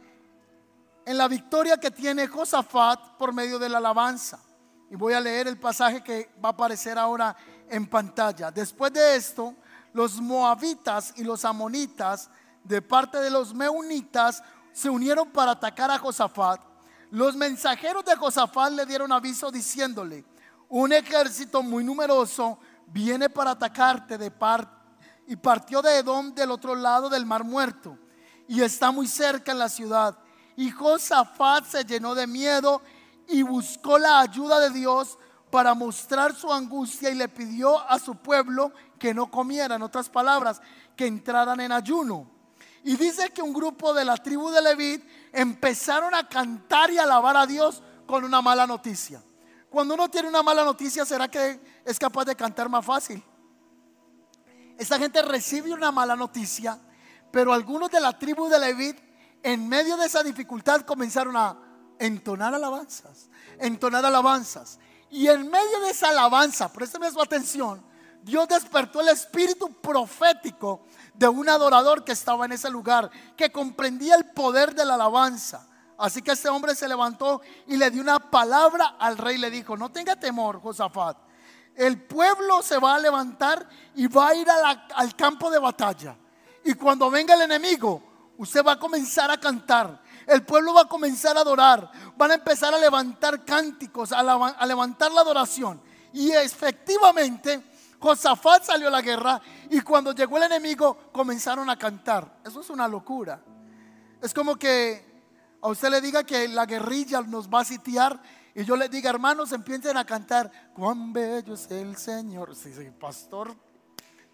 [1.06, 4.40] en la victoria que tiene Josafat por medio de la alabanza.
[4.94, 7.36] Y voy a leer el pasaje que va a aparecer ahora
[7.68, 8.52] en pantalla.
[8.52, 9.56] Después de esto,
[9.92, 12.30] los moabitas y los amonitas
[12.64, 16.62] de parte de los meunitas se unieron para atacar a Josafat.
[17.10, 20.26] Los mensajeros de Josafat le dieron aviso diciéndole,
[20.70, 24.78] un ejército muy numeroso viene para atacarte de parte
[25.26, 27.98] y partió de Edom del otro lado del mar muerto
[28.48, 30.16] y está muy cerca en la ciudad.
[30.56, 32.84] Y Josafat se llenó de miedo
[33.28, 35.18] y buscó la ayuda de Dios
[35.50, 40.10] para mostrar su angustia y le pidió a su pueblo que no comiera, en otras
[40.10, 40.62] palabras,
[40.96, 42.28] que entraran en ayuno.
[42.84, 47.38] Y dice que un grupo de la tribu de Levit empezaron a cantar y alabar
[47.38, 49.24] a Dios con una mala noticia.
[49.70, 53.24] Cuando uno tiene una mala noticia, ¿será que es capaz de cantar más fácil?
[54.78, 56.80] Esta gente recibe una mala noticia,
[57.32, 58.98] pero algunos de la tribu de Levit,
[59.44, 61.58] en medio de esa dificultad, comenzaron a
[62.06, 64.80] entonar alabanzas, entonar alabanzas.
[65.10, 67.84] Y en medio de esa alabanza, présteme su atención,
[68.24, 74.16] Dios despertó el espíritu profético de un adorador que estaba en ese lugar, que comprendía
[74.16, 75.68] el poder de la alabanza.
[75.98, 79.38] Así que este hombre se levantó y le dio una palabra al rey.
[79.38, 81.18] Le dijo, no tenga temor, Josafat.
[81.76, 86.18] El pueblo se va a levantar y va a ir al campo de batalla.
[86.64, 88.02] Y cuando venga el enemigo,
[88.38, 90.02] usted va a comenzar a cantar.
[90.28, 91.92] El pueblo va a comenzar a adorar.
[92.18, 95.82] Van a empezar a levantar cánticos, a, levantar la adoración.
[96.14, 97.64] Y efectivamente,
[98.00, 102.40] Josafat salió a la guerra y cuando llegó el enemigo comenzaron a cantar.
[102.46, 103.42] Eso es una locura.
[104.22, 105.14] Es como que
[105.62, 108.22] a usted le diga que la guerrilla nos va a sitiar
[108.56, 112.56] y yo le diga, hermanos, empiecen a cantar, cuán bello es el Señor.
[112.56, 113.56] Sí, sí, pastor,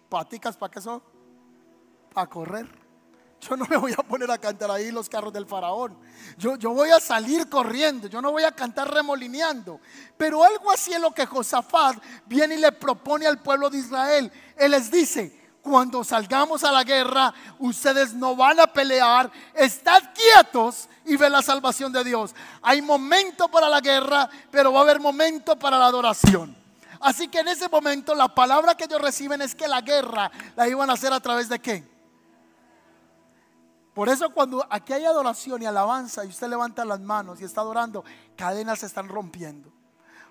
[0.08, 1.02] paticas, ¿para qué son?
[2.12, 2.89] Para correr.
[3.40, 5.96] Yo no me voy a poner a cantar ahí los carros del faraón.
[6.36, 8.06] Yo, yo voy a salir corriendo.
[8.06, 9.80] Yo no voy a cantar remolineando.
[10.16, 14.30] Pero algo así es lo que Josafat viene y le propone al pueblo de Israel.
[14.56, 19.30] Él les dice, cuando salgamos a la guerra, ustedes no van a pelear.
[19.54, 22.34] Estad quietos y ve la salvación de Dios.
[22.60, 26.54] Hay momento para la guerra, pero va a haber momento para la adoración.
[27.00, 30.68] Así que en ese momento la palabra que ellos reciben es que la guerra la
[30.68, 31.89] iban a hacer a través de qué?
[33.94, 37.60] Por eso cuando aquí hay adoración y alabanza y usted levanta las manos y está
[37.60, 38.04] adorando,
[38.36, 39.72] cadenas se están rompiendo.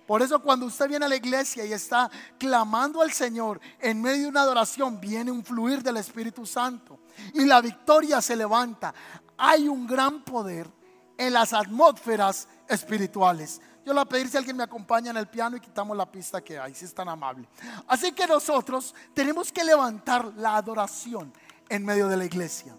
[0.08, 4.24] Por eso cuando usted viene a la iglesia y está clamando al Señor en medio
[4.24, 7.00] de una adoración, viene un fluir del Espíritu Santo
[7.34, 8.92] y la victoria se levanta.
[9.38, 10.68] Hay un gran poder
[11.16, 13.62] en las atmósferas espirituales.
[13.86, 16.12] Yo le voy a pedir si alguien me acompaña en el piano y quitamos la
[16.12, 17.48] pista que hay, si es tan amable.
[17.88, 21.32] Así que nosotros tenemos que levantar la adoración
[21.68, 22.76] en medio de la iglesia.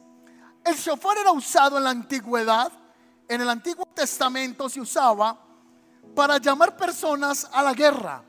[0.70, 2.70] El shofar era usado en la antigüedad,
[3.26, 5.36] en el Antiguo Testamento se usaba
[6.14, 8.22] para llamar personas a la guerra.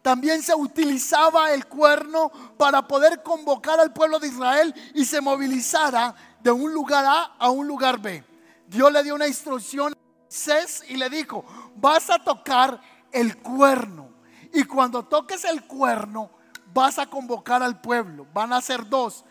[0.00, 6.14] También se utilizaba el cuerno para poder convocar al pueblo de Israel y se movilizara
[6.40, 8.24] de un lugar A a un lugar B.
[8.68, 12.80] Dios le dio una instrucción a Moisés y le dijo, vas a tocar
[13.10, 14.08] el cuerno.
[14.54, 16.30] Y cuando toques el cuerno,
[16.72, 18.24] vas a convocar al pueblo.
[18.32, 19.24] Van a ser dos.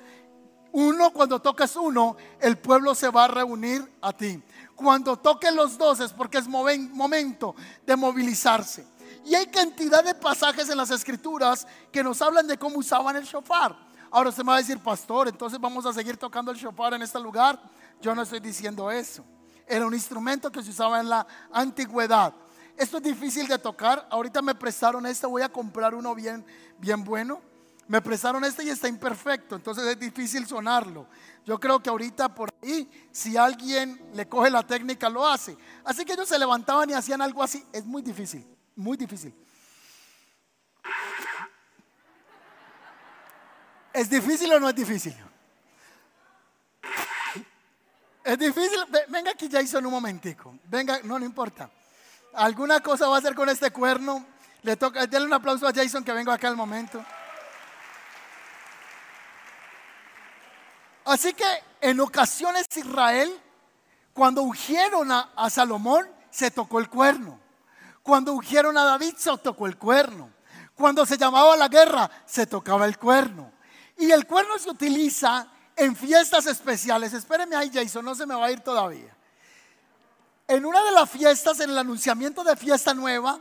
[0.80, 4.40] Uno, cuando toques uno, el pueblo se va a reunir a ti.
[4.76, 8.86] Cuando toques los dos es porque es momento de movilizarse.
[9.26, 13.24] Y hay cantidad de pasajes en las escrituras que nos hablan de cómo usaban el
[13.24, 13.76] shofar.
[14.12, 17.02] Ahora usted me va a decir, pastor, entonces vamos a seguir tocando el shofar en
[17.02, 17.60] este lugar.
[18.00, 19.26] Yo no estoy diciendo eso.
[19.66, 22.36] Era un instrumento que se usaba en la antigüedad.
[22.78, 24.08] Esto es difícil de tocar.
[24.12, 26.46] Ahorita me prestaron este, voy a comprar uno bien,
[26.78, 27.42] bien bueno
[27.88, 31.08] me prestaron este y está imperfecto, entonces es difícil sonarlo.
[31.45, 35.58] Yo creo que ahorita por ahí, si alguien le coge la técnica, lo hace.
[35.86, 37.65] Así que ellos se levantaban y hacían algo así.
[37.71, 38.45] Es muy difícil,
[38.76, 39.34] muy difícil.
[43.93, 45.15] ¿Es difícil o no es difícil?
[48.23, 48.80] Es difícil.
[49.08, 50.60] Venga aquí Jason un momentico.
[50.65, 51.71] Venga, no, no importa.
[52.34, 54.26] Alguna cosa va a hacer con este cuerno.
[54.63, 57.04] Le toca, denle un aplauso a Jason que venga acá al momento.
[61.08, 61.46] Así que
[61.80, 63.32] en ocasiones Israel,
[64.12, 67.39] cuando ungieron a, Salomón, se tocó el cuerno.
[68.04, 70.30] Cuando ungieron a David, se tocó el cuerno.
[70.76, 73.54] Cuando se llamaba la guerra, se tocaba el cuerno.
[73.98, 77.13] Y el cuerno se utiliza en fiestas especiales.
[77.13, 79.15] Espéreme ahí, Jason, no se me va a ir todavía.
[80.46, 83.39] En una de las fiestas, en el anunciamiento de fiesta nueva,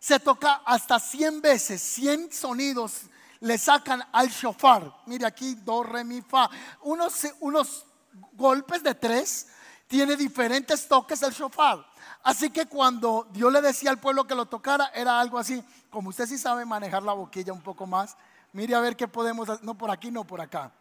[0.00, 3.02] se toca hasta 100 veces, 100 sonidos
[3.40, 5.02] le sacan al shofar.
[5.06, 6.48] Mire aquí, do, re, mi, fa.
[6.82, 7.86] Unos, unos
[8.32, 9.48] golpes de tres.
[9.86, 11.84] Tiene diferentes toques el shofar.
[12.22, 15.62] Así que cuando Dios le decía al pueblo que lo tocara, era algo así.
[15.90, 18.16] Como usted sí sabe manejar la boquilla un poco más,
[18.52, 19.64] mire a ver qué podemos hacer.
[19.64, 20.72] No por aquí, no por acá.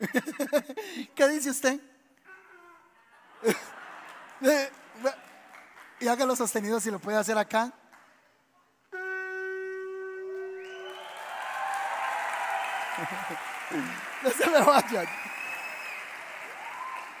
[1.14, 1.80] ¿Qué dice usted?
[6.00, 7.72] y haga los sostenidos si lo puede hacer acá.
[14.22, 15.06] no se me vayan.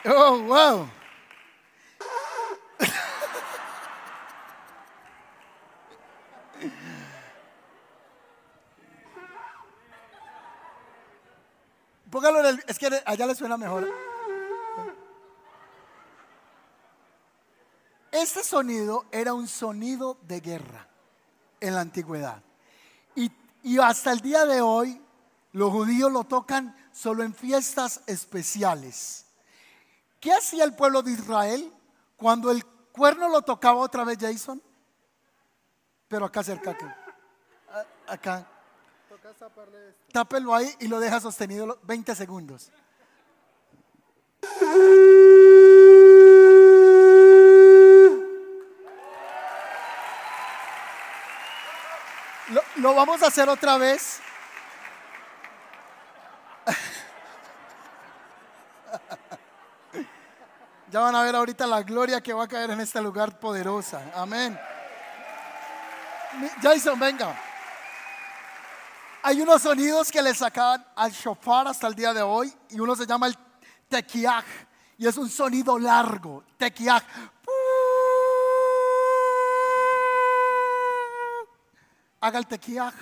[0.04, 0.88] Oh, wow.
[12.12, 13.90] póngalo en el, es que allá le suena mejor.
[18.12, 20.86] Este sonido era un sonido de guerra
[21.58, 22.42] en la antigüedad.
[23.16, 25.01] Y, y hasta el día de hoy
[25.52, 29.26] los judíos lo tocan solo en fiestas especiales.
[30.20, 31.72] ¿Qué hacía el pueblo de Israel
[32.16, 34.62] cuando el cuerno lo tocaba otra vez Jason?
[36.08, 36.96] Pero acá cerca, acá.
[38.06, 38.46] acá.
[40.12, 42.70] Tápelo ahí y lo deja sostenido 20 segundos.
[52.76, 54.20] Lo, vamos a hacer otra vez.
[60.92, 64.12] Ya van a ver ahorita la gloria que va a caer en este lugar poderosa.
[64.14, 64.60] Amén.
[66.60, 67.34] Jason, venga.
[69.22, 72.94] Hay unos sonidos que le sacan al shofar hasta el día de hoy y uno
[72.94, 73.38] se llama el
[73.88, 74.44] tequiaj
[74.98, 76.44] y es un sonido largo.
[76.58, 77.02] Tequiaj.
[82.20, 82.92] Haga el tequiaj.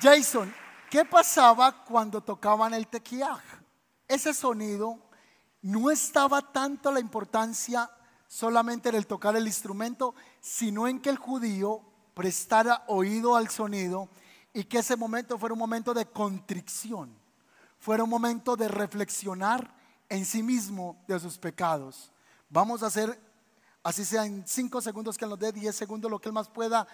[0.00, 0.54] Jason,
[0.90, 3.42] ¿qué pasaba cuando tocaban el tequiaj?
[4.06, 4.98] Ese sonido
[5.62, 7.90] no estaba tanto la importancia
[8.26, 11.82] solamente en el tocar el instrumento, sino en que el judío
[12.14, 14.08] prestara oído al sonido
[14.52, 17.16] y que ese momento fuera un momento de contrición,
[17.78, 19.74] fuera un momento de reflexionar
[20.08, 22.12] en sí mismo de sus pecados.
[22.48, 23.20] Vamos a hacer,
[23.82, 26.86] así sea en cinco segundos que nos dé, diez segundos, lo que él más pueda,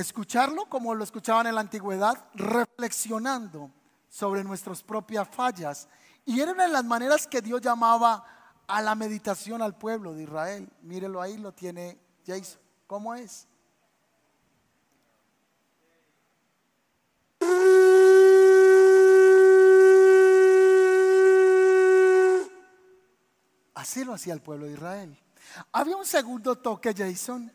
[0.00, 3.70] escucharlo como lo escuchaban en la antigüedad, reflexionando
[4.08, 5.88] sobre nuestras propias fallas.
[6.24, 8.24] Y eran en las maneras que Dios llamaba
[8.66, 10.68] a la meditación al pueblo de Israel.
[10.82, 12.60] Mírelo ahí, lo tiene Jason.
[12.86, 13.46] ¿Cómo es?
[23.74, 25.18] Así lo hacía el pueblo de Israel.
[25.72, 27.50] Había un segundo toque, Jason,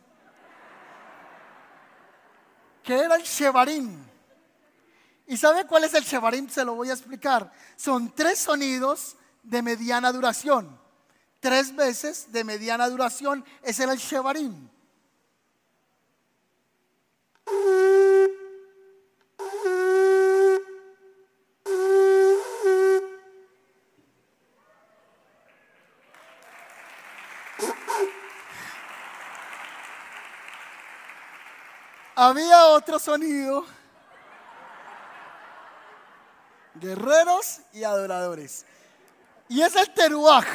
[2.83, 4.03] que era el Shevarim.
[5.25, 6.49] ¿Y sabe cuál es el Shevarim?
[6.49, 7.51] Se lo voy a explicar.
[7.75, 10.79] Son tres sonidos de mediana duración.
[11.39, 13.43] Tres veces de mediana duración.
[13.63, 14.69] Ese era el Shevarim.
[32.27, 33.65] Había otro sonido.
[36.75, 38.65] Guerreros y adoradores.
[39.49, 40.45] Y es el teruaj.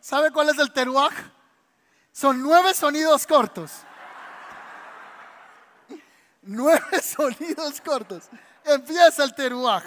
[0.00, 1.12] ¿Sabe cuál es el teruaj?
[2.12, 3.70] Son nueve sonidos cortos.
[6.42, 8.24] Nueve sonidos cortos.
[8.64, 9.84] Empieza el teruaj.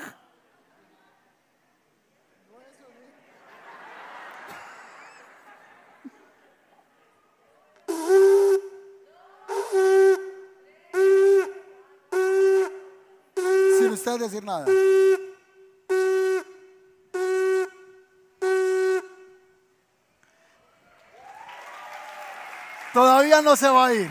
[14.10, 14.66] Decir nada.
[22.94, 24.10] Todavía no se va a ir.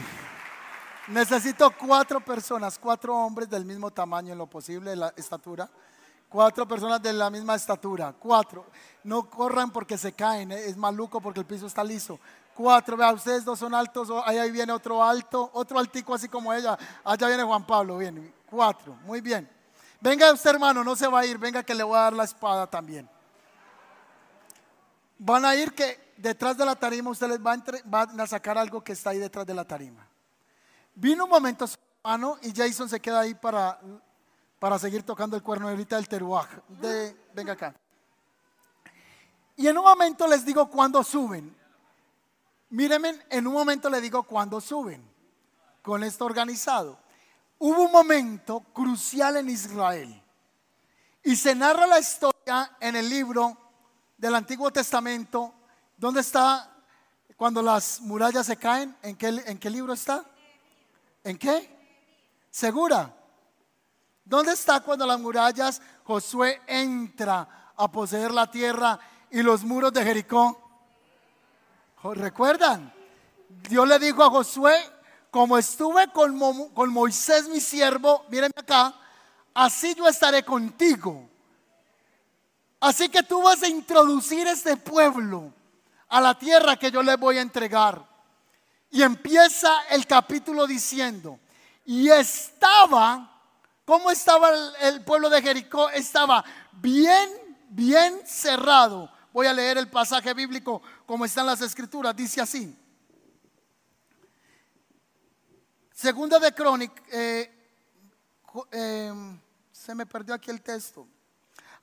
[1.09, 5.69] Necesito cuatro personas, cuatro hombres del mismo tamaño en lo posible, la estatura.
[6.29, 8.15] Cuatro personas de la misma estatura.
[8.19, 8.67] Cuatro.
[9.03, 10.53] No corran porque se caen.
[10.53, 12.21] Eh, es maluco porque el piso está liso.
[12.55, 12.97] Cuatro.
[12.97, 14.09] Vea, ustedes dos son altos.
[14.25, 15.51] Ahí viene otro alto.
[15.53, 16.79] Otro altico así como ella.
[17.03, 17.99] Allá viene Juan Pablo.
[17.99, 18.33] Bien.
[18.49, 18.95] Cuatro.
[19.05, 19.60] Muy bien.
[20.01, 22.25] Venga usted hermano, no se va a ir, venga que le voy a dar la
[22.25, 23.09] espada también.
[25.19, 28.93] Van a ir que detrás de la tarima ustedes van, van a sacar algo que
[28.93, 30.07] está ahí detrás de la tarima.
[30.95, 33.79] Vino un momento su hermano y Jason se queda ahí para,
[34.59, 36.49] para seguir tocando el cuerno ahorita del teruaj.
[37.35, 37.75] Venga acá.
[39.57, 41.55] Y en un momento les digo cuándo suben.
[42.71, 45.03] Mírenme, en un momento les digo cuándo suben.
[45.83, 46.99] Con esto organizado.
[47.63, 50.23] Hubo un momento crucial en Israel
[51.23, 53.55] y se narra la historia en el libro
[54.17, 55.53] del Antiguo Testamento.
[55.95, 56.75] ¿Dónde está
[57.37, 58.97] cuando las murallas se caen?
[59.03, 60.25] ¿En qué, en qué libro está?
[61.23, 61.69] ¿En qué?
[62.51, 63.15] ¿Segura?
[64.25, 68.99] ¿Dónde está cuando las murallas Josué entra a poseer la tierra
[69.31, 70.59] y los muros de Jericó?
[72.05, 72.91] ¿Recuerdan?
[73.69, 74.77] Dios le dijo a Josué,
[75.31, 76.37] como estuve con,
[76.93, 78.95] Moisés mi siervo, mírenme acá,
[79.55, 81.29] así yo estaré contigo.
[82.81, 85.53] Así que tú vas a introducir este pueblo
[86.09, 88.05] a la tierra que yo les voy a entregar.
[88.91, 91.39] Y empieza el capítulo diciendo,
[91.85, 93.31] y estaba,
[93.85, 94.51] ¿cómo estaba
[94.81, 95.91] el, pueblo de Jericó?
[95.91, 97.31] Estaba bien,
[97.69, 99.11] bien cerrado.
[99.33, 102.17] Voy a leer el pasaje bíblico como están las escrituras.
[102.17, 102.77] Dice así.
[106.01, 107.53] Segunda de Crónica, eh,
[108.73, 109.13] eh,
[109.71, 111.07] se me perdió aquí el texto.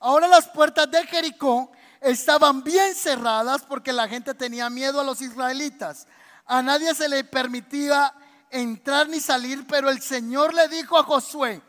[0.00, 5.20] Ahora las puertas de Jericó estaban bien cerradas porque la gente tenía miedo a los
[5.20, 6.08] israelitas.
[6.46, 8.12] A nadie se le permitía
[8.50, 11.62] entrar ni salir, pero el Señor le dijo a Josué,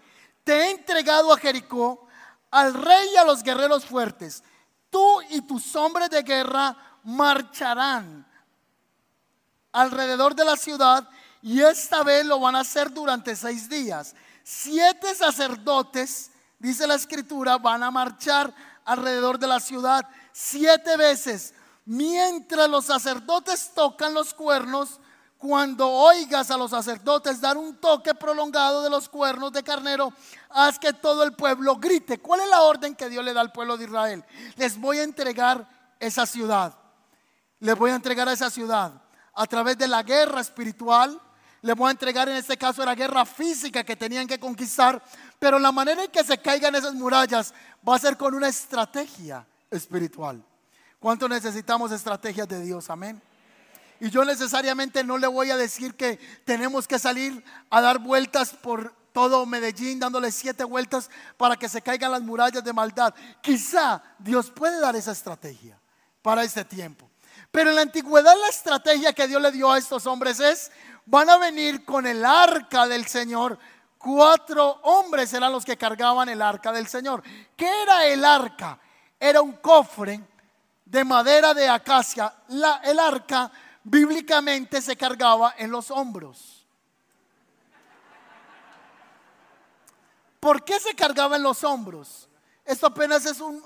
[0.44, 2.08] te he entregado a Jericó,
[2.50, 4.44] al rey y a los guerreros fuertes.
[4.90, 8.26] Tú y tus hombres de guerra marcharán
[9.72, 11.08] alrededor de la ciudad
[11.42, 14.16] y esta vez lo van a hacer durante seis días.
[14.44, 18.54] Siete sacerdotes, dice la escritura, van a marchar
[18.86, 21.54] alrededor de la ciudad siete veces.
[21.86, 25.00] Mientras los sacerdotes tocan los cuernos,
[25.38, 30.12] cuando oigas a los sacerdotes dar un toque prolongado de los cuernos de carnero,
[30.50, 32.20] haz que todo el pueblo grite.
[32.20, 34.24] ¿Cuál es la orden que Dios le da al pueblo de Israel?
[34.58, 35.68] Les voy a entregar
[36.00, 36.74] esa ciudad.
[37.60, 39.02] Les voy a entregar a esa ciudad
[39.34, 41.20] a través de la guerra espiritual.
[41.62, 45.02] Les voy a entregar en este caso la guerra física que tenían que conquistar.
[45.40, 47.54] Pero la manera en que se caigan esas murallas
[47.88, 50.44] va a ser con una estrategia espiritual.
[51.00, 52.90] ¿Cuánto necesitamos estrategias de Dios?
[52.90, 53.22] Amén.
[54.00, 58.52] Y yo necesariamente no le voy a decir que tenemos que salir a dar vueltas
[58.52, 63.14] por todo Medellín, dándole siete vueltas para que se caigan las murallas de maldad.
[63.42, 65.78] Quizá Dios puede dar esa estrategia
[66.22, 67.10] para este tiempo.
[67.52, 70.72] Pero en la antigüedad la estrategia que Dios le dio a estos hombres es,
[71.10, 73.58] van a venir con el arca del Señor.
[73.98, 77.24] Cuatro hombres eran los que cargaban el arca del Señor.
[77.58, 78.80] ¿Qué era el arca?
[79.20, 80.22] Era un cofre
[80.86, 82.32] de madera de acacia.
[82.84, 83.52] el arca
[83.84, 86.66] bíblicamente se cargaba en los hombros.
[90.40, 92.29] ¿Por qué se cargaba en los hombros?
[92.70, 93.60] Esto apenas es un,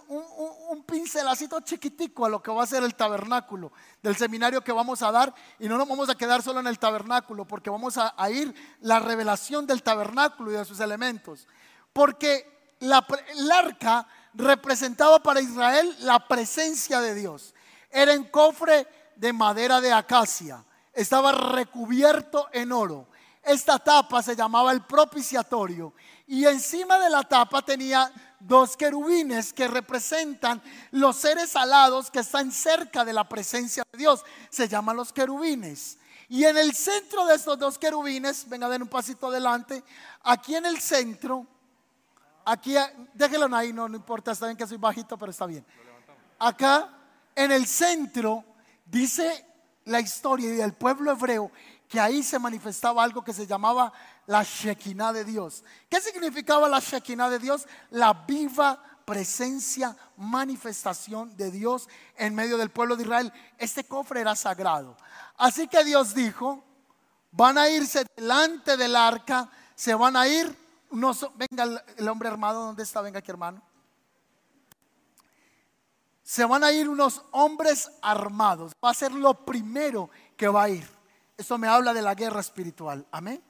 [0.86, 5.12] pincelacito chiquitico a lo que va a ser el tabernáculo del seminario que vamos a
[5.12, 5.34] dar.
[5.60, 9.02] Y no nos vamos a quedar solo en el tabernáculo, porque vamos a, ir la
[9.02, 11.50] revelación del tabernáculo y de sus elementos.
[11.92, 17.54] Porque la, el arca representaba para Israel la presencia de Dios.
[17.90, 18.88] Era en cofre
[19.18, 20.64] de madera de acacia.
[20.94, 23.10] Estaba recubierto en oro.
[23.44, 25.94] Esta tapa se llamaba el propiciatorio
[26.26, 28.10] y encima de la tapa tenía
[28.48, 34.24] dos querubines que representan los seres alados que están cerca de la presencia de Dios.
[34.50, 35.98] Se llaman los querubines.
[36.30, 39.84] Y en el centro de estos dos querubines, venga, den un pasito adelante,
[40.24, 41.46] aquí en el centro,
[42.46, 42.76] aquí,
[43.14, 45.66] déjenlo ahí, no, no importa, está bien que soy bajito, pero está bien.
[46.40, 46.90] Acá,
[47.36, 48.46] en el centro,
[48.86, 49.46] Dice
[49.86, 51.52] la historia del pueblo hebreo
[51.88, 53.92] que ahí se manifestaba algo que se llamaba
[54.28, 55.64] la Shekinah de Dios.
[55.90, 57.68] ¿Qué significaba la Shekinah de Dios?
[57.92, 63.34] La viva presencia, manifestación de Dios en medio del pueblo de Israel.
[63.58, 64.96] Este cofre era sagrado.
[65.38, 66.64] Así que Dios dijo,
[67.32, 70.56] van a irse delante del arca, se van a ir,
[70.90, 73.02] venga el hombre armado, ¿dónde está?
[73.02, 73.62] Venga aquí hermano
[76.24, 78.72] se van a ir unos hombres armados.
[78.84, 80.90] Va a ser lo primero que va a ir.
[81.38, 83.06] Eso me habla de la guerra espiritual.
[83.12, 83.44] Amén.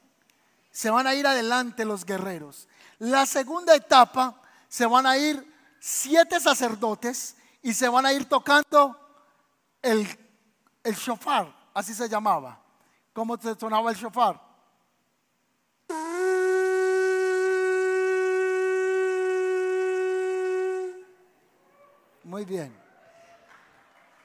[0.74, 2.68] Se van a ir adelante los guerreros.
[2.98, 8.98] La segunda etapa, se van a ir siete sacerdotes y se van a ir tocando
[9.80, 10.04] el,
[10.82, 12.60] el shofar, así se llamaba.
[13.12, 14.40] ¿Cómo se sonaba el shofar?
[22.24, 22.76] Muy bien.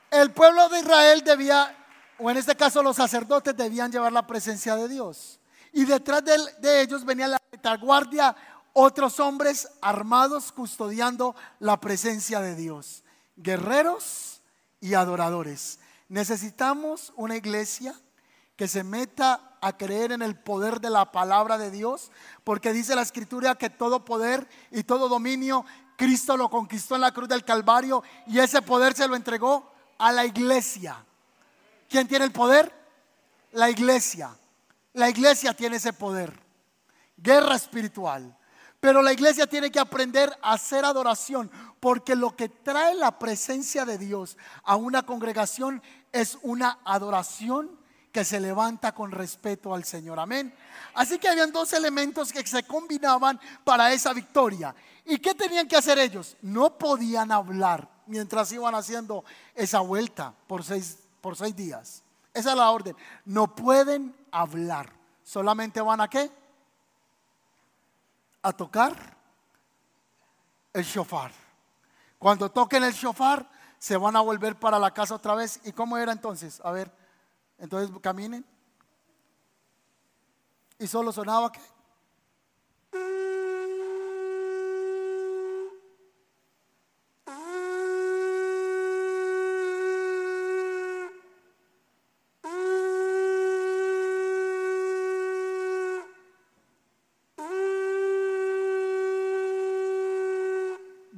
[0.10, 1.78] El pueblo de Israel debía,
[2.18, 5.40] o en este caso los sacerdotes debían llevar la presencia de Dios.
[5.74, 8.36] Y detrás de, ellos venía la retaguardia,
[8.74, 13.04] otros hombres armados custodiando la presencia de Dios.
[13.36, 14.42] Guerreros
[14.80, 15.80] y adoradores.
[16.08, 17.94] Necesitamos una iglesia
[18.56, 22.12] que se meta a creer en el poder de la palabra de Dios,
[22.44, 25.66] porque dice la escritura que todo poder y todo dominio
[26.00, 30.14] Cristo lo conquistó en la cruz del Calvario y ese poder se lo entregó a
[30.14, 31.06] la iglesia.
[31.90, 32.74] ¿Quién tiene el poder?
[33.52, 34.30] La iglesia.
[34.94, 36.34] La iglesia tiene ese poder.
[37.18, 38.36] Guerra espiritual.
[38.80, 43.84] Pero la iglesia tiene que aprender a hacer adoración, porque lo que trae la presencia
[43.84, 45.84] de Dios a una congregación
[46.14, 47.78] es una adoración
[48.12, 50.20] que se levanta con respeto al Señor.
[50.20, 50.54] Amén.
[50.94, 54.74] Así que habían dos elementos que se combinaban para esa victoria.
[55.06, 56.38] ¿Y qué tenían que hacer ellos?
[56.42, 59.24] No podían hablar mientras iban haciendo
[59.54, 62.02] esa vuelta por seis, por seis días.
[62.34, 62.96] esa es la orden.
[63.26, 64.92] No pueden hablar.
[65.24, 66.32] Solamente van a qué?
[68.42, 68.96] A tocar
[70.74, 71.32] el shofar.
[72.18, 75.60] Cuando toquen el shofar, se van a volver para la casa otra vez.
[75.64, 76.62] ¿Y cómo era entonces?
[76.64, 76.92] A ver,
[77.58, 78.46] entonces caminen.
[80.78, 81.62] Y solo sonaba qué?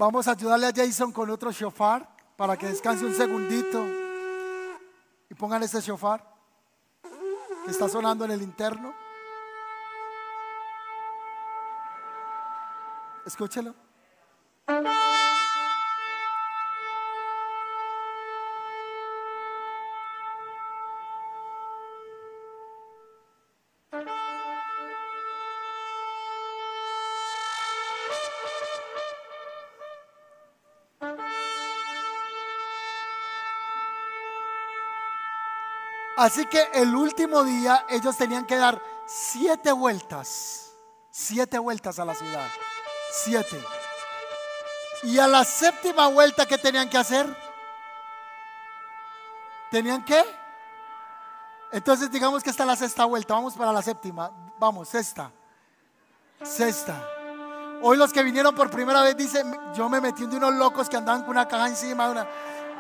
[0.02, 3.86] Vamos a ayudarle a Jason con otro shofar para que descanse un segundito.
[5.30, 6.28] Y pongan este shofar
[7.64, 8.96] que está sonando en el interno.
[13.28, 13.76] Escúchelo.
[36.22, 40.72] Así que el último día ellos tenían que dar siete vueltas,
[41.10, 42.48] siete vueltas a la ciudad,
[43.12, 43.60] siete.
[45.02, 47.26] Y a la séptima vuelta, ¿qué tenían que hacer?
[49.72, 50.24] ¿Tenían que?
[51.72, 55.32] Entonces digamos que está la sexta vuelta, vamos para la séptima, vamos, sexta,
[56.44, 57.04] sexta.
[57.82, 60.98] Hoy los que vinieron por primera vez dicen, yo me metí de unos locos que
[60.98, 62.28] andaban con una caja encima, una,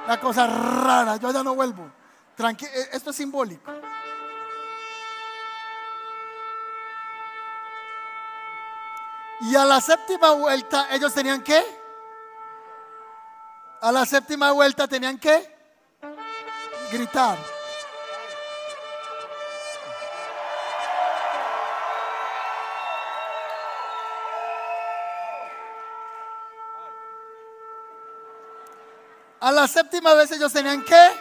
[0.06, 2.01] una cosa rara, yo ya no vuelvo.
[2.50, 3.72] Eh, esto es simbólico.
[9.42, 11.64] Y a la séptima vuelta ellos tenían que,
[13.82, 15.56] a la séptima vuelta tenían que
[16.92, 17.38] gritar.
[29.39, 31.20] A la séptima vez ellos tenían que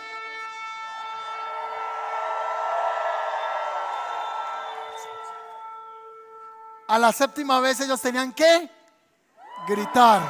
[6.91, 8.69] A la séptima vez ellos tenían que
[9.69, 10.21] gritar.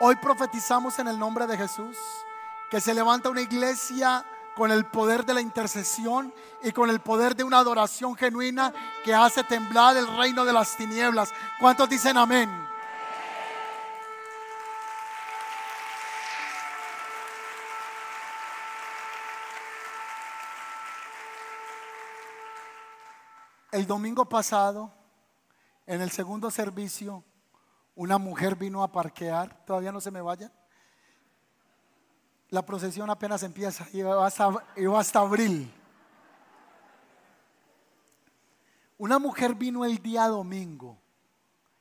[0.00, 1.96] Hoy profetizamos en el nombre de Jesús
[2.68, 4.24] que se levanta una iglesia
[4.56, 6.34] con el poder de la intercesión
[6.64, 8.72] y con el poder de una adoración genuina
[9.04, 11.32] que hace temblar el reino de las tinieblas.
[11.60, 12.50] ¿Cuántos dicen amén?
[23.74, 24.92] El domingo pasado,
[25.84, 27.24] en el segundo servicio,
[27.96, 30.52] una mujer vino a parquear, todavía no se me vaya.
[32.50, 34.48] La procesión apenas empieza, iba hasta,
[34.96, 35.74] hasta abril.
[38.96, 40.96] Una mujer vino el día domingo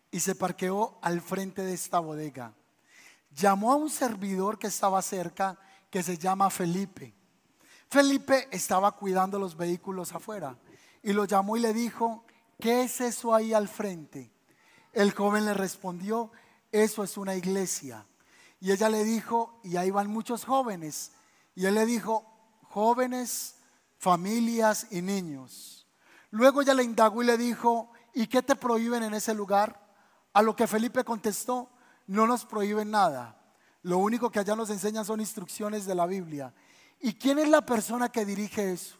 [0.09, 2.55] y se parqueó al frente de esta bodega.
[3.35, 5.59] Llamó a un servidor que estaba cerca,
[5.91, 7.13] que se llama Felipe.
[7.87, 10.57] Felipe estaba cuidando los vehículos afuera
[11.03, 12.25] y lo llamó y le dijo,
[12.59, 14.31] ¿qué es eso ahí al frente?
[14.93, 16.31] El joven le respondió,
[16.71, 18.07] eso es una iglesia.
[18.61, 21.11] Y ella le dijo, y ahí van muchos jóvenes.
[21.53, 22.25] Y él le dijo,
[22.69, 23.55] jóvenes,
[23.97, 25.85] familias y niños.
[26.31, 29.79] Luego ella le indagó y le dijo, ¿y qué te prohíben en ese lugar?
[30.31, 31.69] A lo que Felipe contestó,
[32.07, 33.39] no nos prohíben nada.
[33.81, 36.53] Lo único que allá nos enseñan son instrucciones de la Biblia.
[37.01, 38.95] ¿Y quién es la persona que dirige eso?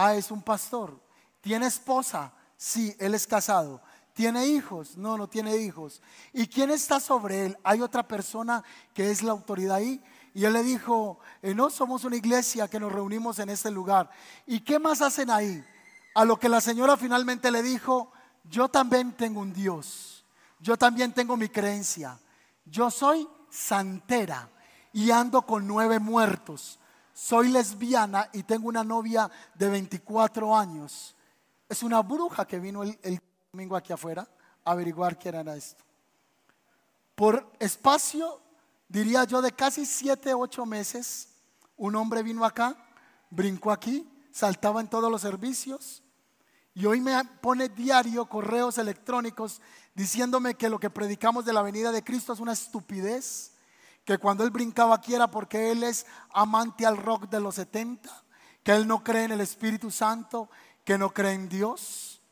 [0.00, 0.96] Ah, es un pastor.
[1.40, 2.32] ¿Tiene esposa?
[2.56, 3.82] Sí, él es casado.
[4.12, 4.96] ¿Tiene hijos?
[4.96, 6.00] No, no tiene hijos.
[6.32, 7.58] ¿Y quién está sobre él?
[7.64, 8.62] Hay otra persona
[8.94, 10.00] que es la autoridad ahí.
[10.34, 14.08] Y él le dijo, eh, no, somos una iglesia que nos reunimos en este lugar.
[14.46, 15.64] ¿Y qué más hacen ahí?
[16.14, 18.12] A lo que la señora finalmente le dijo,
[18.44, 20.24] yo también tengo un Dios.
[20.60, 22.20] Yo también tengo mi creencia.
[22.64, 24.48] Yo soy santera
[24.92, 26.78] y ando con nueve muertos
[27.18, 31.16] soy lesbiana y tengo una novia de 24 años.
[31.68, 34.28] Es una bruja que vino el, domingo aquí afuera
[34.64, 35.84] a averiguar quién era esto.
[37.16, 38.40] Por espacio,
[38.88, 41.30] diría yo, de casi 7, 8 meses,
[41.76, 42.76] un hombre vino acá,
[43.30, 46.04] brincó aquí, saltaba en todos los servicios
[46.72, 49.60] y hoy me pone diario correos electrónicos
[49.92, 53.57] diciéndome que lo que predicamos de la venida de Cristo es una estupidez
[54.08, 58.10] que cuando él brincaba aquí era porque él es amante al rock de los 70,
[58.62, 60.48] que él no cree en el Espíritu Santo,
[60.82, 62.22] que no cree en Dios.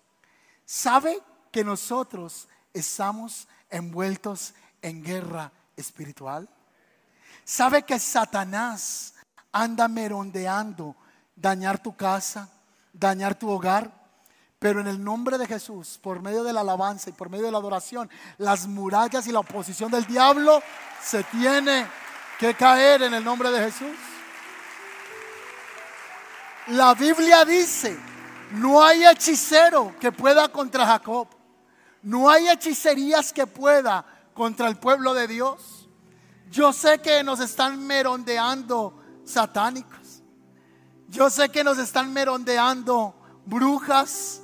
[0.64, 1.22] ¿Sabe
[1.52, 6.48] que nosotros estamos envueltos en guerra espiritual?
[7.44, 9.12] ¿Sabe que Satanás
[9.52, 10.96] anda merondeando,
[11.34, 12.48] dañar tu casa,
[12.90, 13.92] dañar tu hogar.
[14.58, 17.52] Pero en el nombre de Jesús, por medio de la alabanza y por medio de
[17.52, 20.62] la adoración, las murallas y la oposición del diablo
[21.02, 21.86] se tiene
[22.38, 23.96] que caer en el nombre de Jesús.
[26.68, 27.96] La Biblia dice,
[28.52, 31.28] no hay hechicero que pueda contra Jacob.
[32.02, 35.88] No hay hechicerías que pueda contra el pueblo de Dios.
[36.50, 38.94] Yo sé que nos están merondeando
[39.24, 40.22] satánicos.
[41.08, 44.42] Yo sé que nos están merondeando brujas.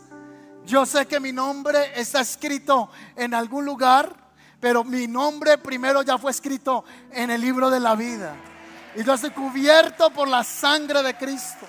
[0.67, 4.15] Yo sé que mi nombre está escrito en algún lugar,
[4.61, 8.35] pero mi nombre primero ya fue escrito en el libro de la vida.
[8.95, 11.67] Y yo estoy cubierto por la sangre de Cristo.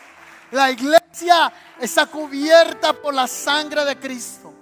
[0.51, 4.53] La iglesia está cubierta por la sangre de Cristo.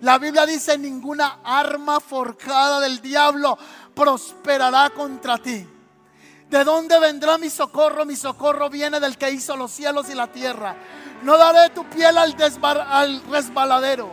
[0.00, 3.58] La Biblia dice, ninguna arma forjada del diablo
[3.94, 5.66] prosperará contra ti.
[6.54, 8.04] ¿De dónde vendrá mi socorro?
[8.04, 10.76] Mi socorro viene del que hizo los cielos y la tierra.
[11.24, 14.08] No daré tu piel al, al resbaladero.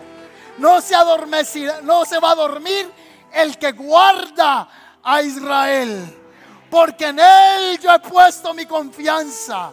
[0.57, 2.91] No se adormecirá, no se va a dormir
[3.31, 4.67] el que guarda
[5.03, 6.17] a Israel.
[6.71, 9.71] Porque en él yo he puesto mi confianza.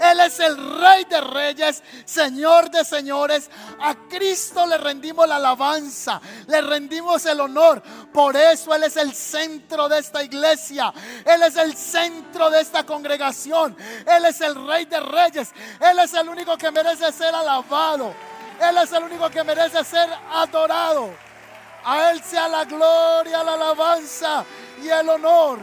[0.00, 3.50] Él es el Rey de Reyes, Señor de Señores.
[3.80, 7.82] A Cristo le rendimos la alabanza, le rendimos el honor.
[8.10, 10.92] Por eso Él es el centro de esta iglesia.
[11.24, 13.76] Él es el centro de esta congregación.
[14.06, 15.50] Él es el Rey de Reyes.
[15.78, 18.14] Él es el único que merece ser alabado.
[18.58, 21.10] Él es el único que merece ser adorado.
[21.84, 24.46] A Él sea la gloria, la alabanza
[24.82, 25.58] y el honor.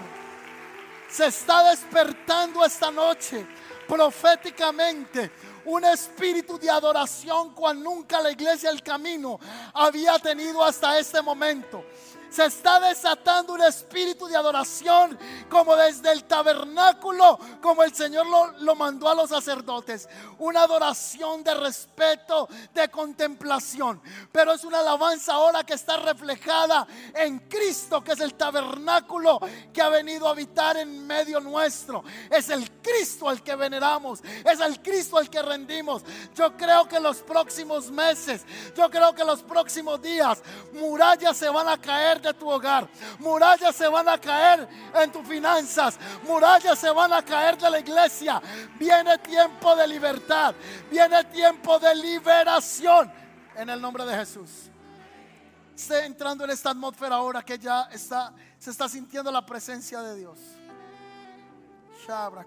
[1.10, 3.48] Se está despertando esta noche
[3.88, 5.32] proféticamente
[5.66, 9.40] un espíritu de adoración cual nunca la iglesia del camino
[9.74, 11.84] había tenido hasta este momento
[12.30, 15.18] se está desatando un espíritu de adoración
[15.50, 18.26] como desde el tabernáculo, como el Señor
[18.60, 20.08] lo, mandó a los sacerdotes.
[20.40, 24.02] Una adoración de respeto, de contemplación.
[24.32, 29.40] Pero es una alabanza ahora que está reflejada en Cristo, que es el tabernáculo
[29.74, 32.04] que ha venido a habitar en medio nuestro.
[32.30, 36.04] Es el Cristo al que veneramos, es el Cristo al que rendimos.
[36.36, 40.42] Yo creo que los próximos meses, yo creo que los próximos días,
[40.74, 41.78] murallas se van a
[42.22, 42.88] de tu hogar.
[43.20, 45.98] Murallas se van a caer en tus finanzas.
[46.24, 48.42] Murallas se van a caer de la iglesia.
[48.80, 50.56] Viene tiempo de libertad.
[50.90, 53.12] Viene tiempo de liberación.
[53.56, 54.70] En el nombre de Jesús.
[55.76, 60.16] Esté entrando en esta atmósfera ahora que ya está, se está sintiendo la presencia de
[60.16, 60.40] Dios.
[62.08, 62.46] Shabra